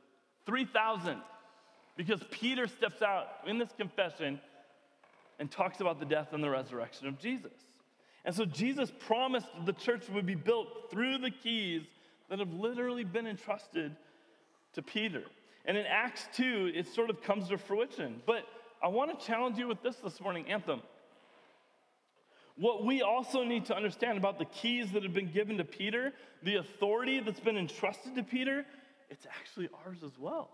[0.46, 1.18] 3,000.
[1.96, 4.40] Because Peter steps out in this confession
[5.40, 7.54] and talks about the death and the resurrection of Jesus.
[8.26, 11.84] And so Jesus promised the church would be built through the keys
[12.30, 13.96] that have literally been entrusted
[14.74, 15.24] to Peter.
[15.66, 18.22] And in Acts 2, it sort of comes to fruition.
[18.26, 18.44] But
[18.84, 20.82] I want to challenge you with this this morning, Anthem.
[22.58, 26.14] What we also need to understand about the keys that have been given to Peter,
[26.44, 28.66] the authority that's been entrusted to Peter,
[29.10, 30.50] it's actually ours as well.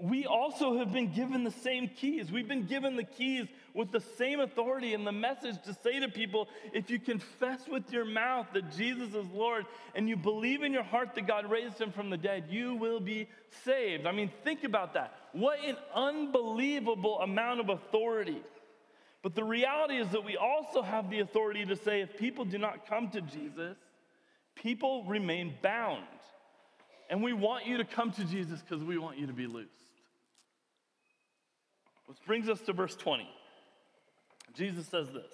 [0.00, 2.32] We also have been given the same keys.
[2.32, 6.08] We've been given the keys with the same authority and the message to say to
[6.08, 10.72] people if you confess with your mouth that Jesus is Lord and you believe in
[10.72, 13.28] your heart that God raised him from the dead, you will be
[13.64, 14.06] saved.
[14.06, 15.14] I mean, think about that.
[15.32, 18.40] What an unbelievable amount of authority.
[19.22, 22.58] But the reality is that we also have the authority to say if people do
[22.58, 23.76] not come to Jesus,
[24.54, 26.04] people remain bound.
[27.10, 29.70] And we want you to come to Jesus because we want you to be loosed.
[32.06, 33.28] Which brings us to verse 20.
[34.54, 35.32] Jesus says this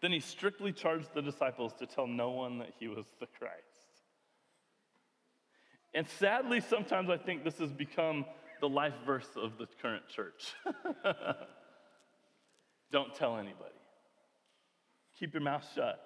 [0.00, 3.56] Then he strictly charged the disciples to tell no one that he was the Christ.
[5.94, 8.24] And sadly, sometimes I think this has become
[8.60, 10.54] the life verse of the current church.
[12.92, 13.74] Don't tell anybody.
[15.18, 16.00] Keep your mouth shut.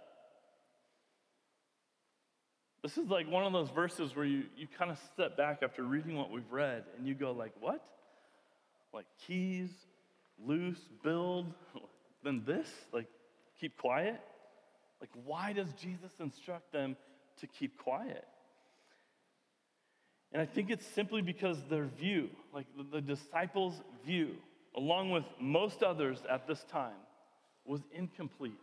[2.87, 5.83] This is like one of those verses where you, you kind of step back after
[5.83, 7.85] reading what we've read and you go like, what?
[8.95, 9.71] Like keys,
[10.39, 11.53] loose, build,
[12.23, 12.69] then this?
[12.93, 13.09] Like
[13.61, 14.21] keep quiet?
[15.01, 16.97] Like why does Jesus instruct them
[17.41, 18.25] to keep quiet?
[20.31, 24.37] And I think it's simply because their view, like the, the disciples' view,
[24.77, 27.03] along with most others at this time,
[27.65, 28.61] was incomplete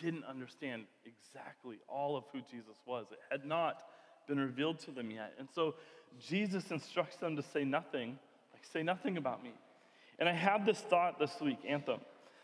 [0.00, 3.06] didn't understand exactly all of who Jesus was.
[3.10, 3.82] It had not
[4.28, 5.34] been revealed to them yet.
[5.38, 5.74] And so
[6.20, 8.18] Jesus instructs them to say nothing,
[8.52, 9.52] like, say nothing about me.
[10.18, 12.00] And I had this thought this week, Anthem,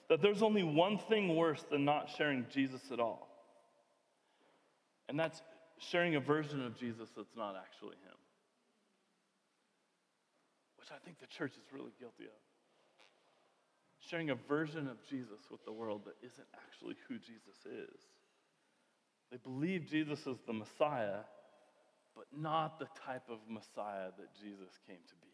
[0.09, 3.29] that there's only one thing worse than not sharing Jesus at all.
[5.09, 5.43] And that's
[5.79, 8.17] sharing a version of Jesus that's not actually him.
[10.89, 12.48] which I think the church is really guilty of.
[14.11, 18.01] Sharing a version of Jesus with the world that isn't actually who Jesus is.
[19.31, 21.21] They believe Jesus is the Messiah,
[22.17, 25.29] but not the type of Messiah that Jesus came to be.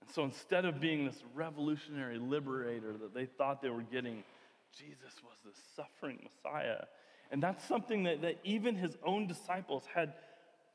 [0.00, 4.24] And so instead of being this revolutionary liberator that they thought they were getting,
[4.76, 6.84] Jesus was the suffering Messiah.
[7.30, 10.14] And that's something that, that even his own disciples had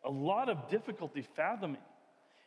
[0.03, 1.81] a lot of difficulty fathoming.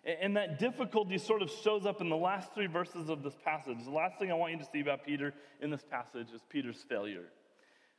[0.09, 3.77] And that difficulty sort of shows up in the last three verses of this passage.
[3.85, 6.83] The last thing I want you to see about Peter in this passage is Peter's
[6.89, 7.27] failure.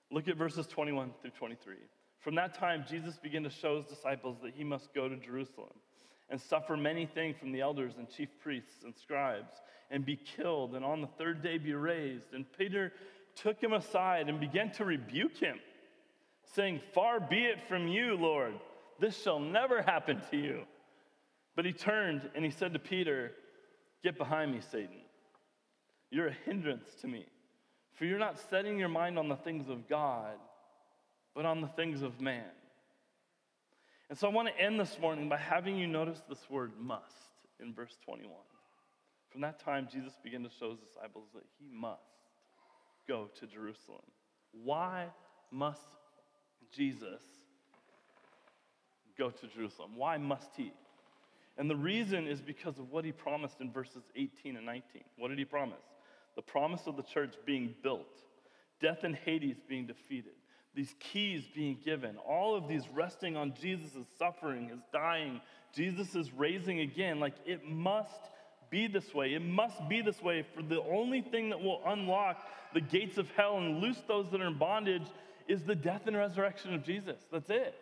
[0.10, 1.76] Look at verses 21 through 23.
[2.20, 5.70] From that time, Jesus began to show his disciples that he must go to Jerusalem
[6.32, 9.54] and suffer many things from the elders and chief priests and scribes
[9.92, 12.34] and be killed and on the third day be raised.
[12.34, 12.92] And Peter
[13.36, 15.60] took him aside and began to rebuke him,
[16.56, 18.56] saying, Far be it from you, Lord,
[19.00, 20.64] this shall never happen to you.
[21.60, 23.34] But he turned and he said to Peter,
[24.02, 25.02] Get behind me, Satan.
[26.10, 27.26] You're a hindrance to me,
[27.96, 30.38] for you're not setting your mind on the things of God,
[31.36, 32.46] but on the things of man.
[34.10, 37.04] And so I want to end this morning by having you notice this word must
[37.60, 38.32] in verse 21.
[39.30, 42.00] From that time, Jesus began to show his disciples that he must
[43.06, 44.06] go to Jerusalem.
[44.54, 45.08] Why
[45.52, 45.90] must
[46.74, 47.22] Jesus
[49.18, 49.98] go to Jerusalem?
[49.98, 50.72] Why must he?
[51.60, 55.04] And the reason is because of what he promised in verses 18 and 19.
[55.18, 55.84] What did he promise?
[56.38, 58.08] The promise of the church being built,
[58.82, 60.32] death and Hades being defeated,
[60.74, 65.42] these keys being given, all of these resting on Jesus' suffering, his dying,
[65.76, 67.20] Jesus' is raising again.
[67.20, 68.30] Like it must
[68.70, 69.34] be this way.
[69.34, 72.38] It must be this way for the only thing that will unlock
[72.74, 75.08] the gates of hell and loose those that are in bondage
[75.50, 77.20] is the death and resurrection of Jesus.
[77.34, 77.76] That's it.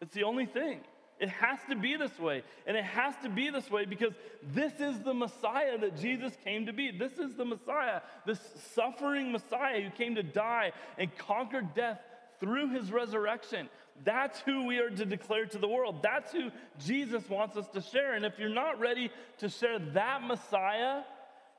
[0.00, 0.80] It's the only thing.
[1.20, 2.42] It has to be this way.
[2.66, 6.64] And it has to be this way because this is the Messiah that Jesus came
[6.64, 6.90] to be.
[6.90, 8.40] This is the Messiah, this
[8.74, 12.00] suffering Messiah who came to die and conquer death
[12.40, 13.68] through his resurrection.
[14.02, 16.02] That's who we are to declare to the world.
[16.02, 18.14] That's who Jesus wants us to share.
[18.14, 21.02] And if you're not ready to share that Messiah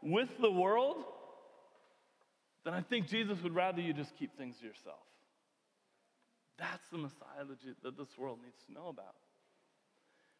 [0.02, 1.04] with the world,
[2.66, 4.98] then I think Jesus would rather you just keep things to yourself.
[6.58, 9.14] That's the Messiah that, that this world needs to know about.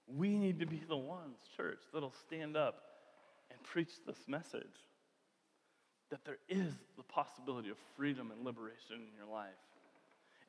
[0.08, 2.84] We need to be the ones, church, that'll stand up
[3.50, 4.66] and preach this message
[6.10, 9.50] that there is the possibility of freedom and liberation in your life.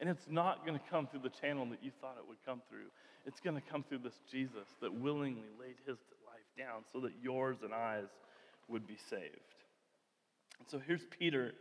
[0.00, 2.60] And it's not going to come through the channel that you thought it would come
[2.68, 2.90] through.
[3.24, 7.12] It's going to come through this Jesus that willingly laid his life down so that
[7.22, 8.08] yours and I's
[8.68, 9.54] would be saved.
[10.58, 11.52] And so here's Peter,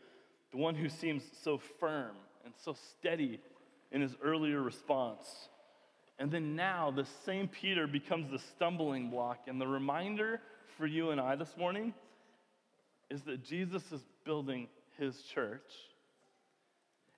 [0.51, 3.39] the one who seems so firm and so steady
[3.91, 5.49] in his earlier response.
[6.21, 9.39] And then now, the same Peter becomes the stumbling block.
[9.47, 10.39] And the reminder
[10.77, 11.95] for you and I this morning
[13.09, 14.67] is that Jesus is building
[14.99, 15.65] his church,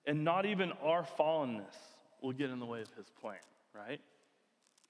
[0.08, 1.76] and not even our fallenness
[2.22, 3.36] will get in the way of his plan,
[3.76, 4.00] right?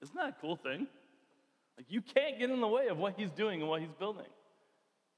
[0.00, 0.86] Isn't that a cool thing?
[1.76, 4.30] Like, you can't get in the way of what he's doing and what he's building.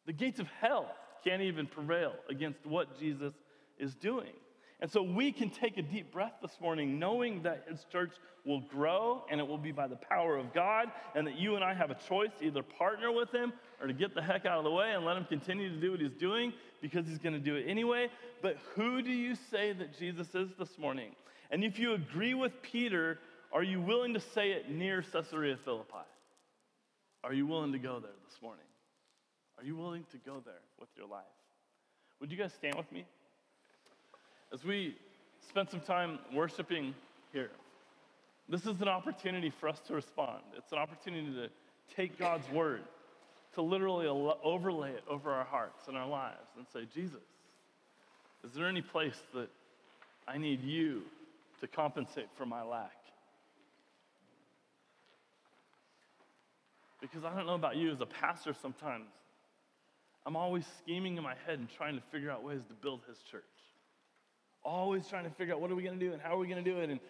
[0.07, 0.91] The gates of hell
[1.23, 3.35] can't even prevail against what Jesus
[3.79, 4.33] is doing.
[4.81, 8.13] And so we can take a deep breath this morning knowing that his church
[8.45, 11.65] will grow and it will be by the power of God, and that you and
[11.65, 14.59] I have a choice to either partner with him or to get the heck out
[14.59, 16.53] of the way and let him continue to do what he's doing
[16.83, 18.09] because he's going to do it anyway.
[18.43, 21.13] But who do you say that Jesus is this morning?
[21.51, 23.19] And if you agree with Peter,
[23.53, 26.05] are you willing to say it near Caesarea Philippi?
[27.25, 28.65] Are you willing to go there this morning?
[29.59, 31.25] Are you willing to go there with your life?
[32.21, 33.07] Would you guys stand with me?
[34.53, 34.97] As we
[35.49, 36.95] spend some time worshiping
[37.33, 37.51] here,
[38.49, 40.41] this is an opportunity for us to respond.
[40.57, 41.49] It's an opportunity to
[41.95, 42.83] take God's word,
[43.55, 47.23] to literally overlay it over our hearts and our lives and say, Jesus,
[48.45, 49.49] is there any place that
[50.29, 51.03] I need you
[51.61, 52.93] to compensate for my lack?
[57.01, 59.07] Because I don't know about you as a pastor sometimes,
[60.25, 63.19] I'm always scheming in my head and trying to figure out ways to build his
[63.31, 63.43] church
[64.67, 66.49] always trying to figure out what are we going to do and how are we
[66.49, 67.01] going to do it and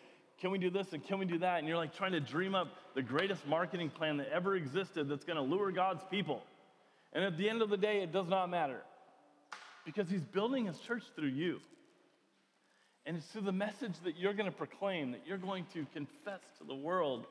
[0.41, 1.59] can we do this and can we do that?
[1.59, 5.25] And you're like trying to dream up the greatest marketing plan that ever existed that's
[5.25, 6.43] going to lure God's people.
[7.13, 8.83] And at the end of the day, it does not matter
[9.87, 11.61] because He's building His church through you.
[13.07, 16.41] And it's through the message that you're going to proclaim, that you're going to confess
[16.59, 17.25] to the world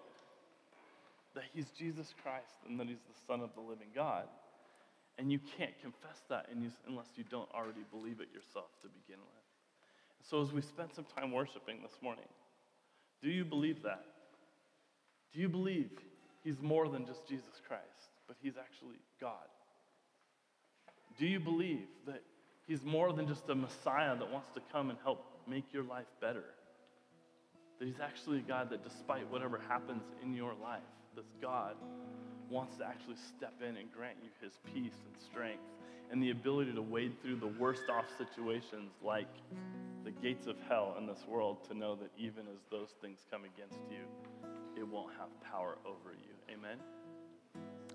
[1.35, 4.23] that He's Jesus Christ and that He's the Son of the living God.
[5.19, 6.49] And you can't confess that
[6.87, 9.44] unless you don't already believe it yourself to begin with.
[10.29, 12.25] So, as we spent some time worshiping this morning,
[13.21, 14.03] do you believe that?
[15.33, 15.91] Do you believe
[16.43, 19.47] he's more than just Jesus Christ, but he's actually God?
[21.19, 22.23] Do you believe that
[22.67, 26.07] he's more than just a Messiah that wants to come and help make your life
[26.19, 26.45] better?
[27.79, 30.81] That he's actually a God that, despite whatever happens in your life,
[31.15, 31.75] this God
[32.49, 35.61] wants to actually step in and grant you his peace and strength
[36.11, 39.27] and the ability to wade through the worst off situations like
[40.03, 43.41] the gates of hell in this world to know that even as those things come
[43.41, 44.03] against you,
[44.77, 46.53] it won't have power over you.
[46.53, 46.77] Amen?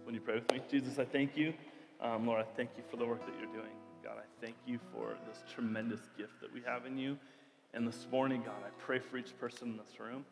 [0.05, 1.55] When you pray with me, Jesus, I thank you.
[2.01, 3.75] Um, Lord, I thank you for the work that you're doing.
[4.03, 7.17] God, I thank you for this tremendous gift that we have in you.
[7.75, 10.25] And this morning, God, I pray for each person in this room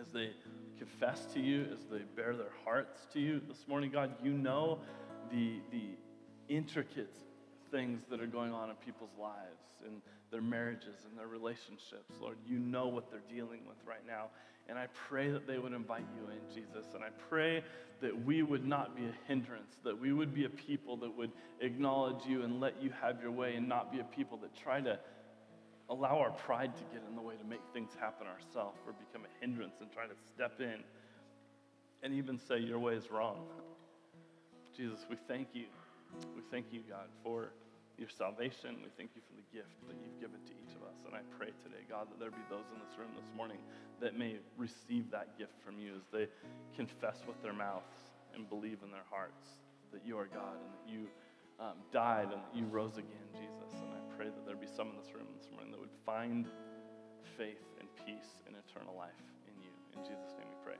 [0.00, 0.30] as they
[0.78, 4.78] confess to you, as they bare their hearts to you this morning, God, you know
[5.30, 5.90] the, the
[6.48, 7.14] intricate
[7.70, 12.14] things that are going on in people's lives and their marriages and their relationships.
[12.20, 14.26] Lord, you know what they're dealing with right now.
[14.68, 16.86] And I pray that they would invite you in, Jesus.
[16.94, 17.62] And I pray
[18.00, 21.30] that we would not be a hindrance, that we would be a people that would
[21.60, 24.80] acknowledge you and let you have your way and not be a people that try
[24.80, 24.98] to
[25.88, 29.24] allow our pride to get in the way to make things happen ourselves or become
[29.24, 30.82] a hindrance and try to step in
[32.02, 33.38] and even say your way is wrong.
[34.76, 35.66] Jesus, we thank you.
[36.34, 37.52] We thank you, God, for
[37.98, 38.76] your salvation.
[38.84, 41.00] We thank you for the gift that you've given to each of us.
[41.08, 43.58] And I pray today, God, that there be those in this room this morning
[44.00, 46.28] that may receive that gift from you as they
[46.76, 49.56] confess with their mouths and believe in their hearts
[49.92, 51.08] that you are God and that you
[51.56, 53.72] um, died and that you rose again, Jesus.
[53.80, 56.44] And I pray that there be some in this room this morning that would find
[57.40, 59.72] faith and peace and eternal life in you.
[59.96, 60.76] In Jesus' name we pray.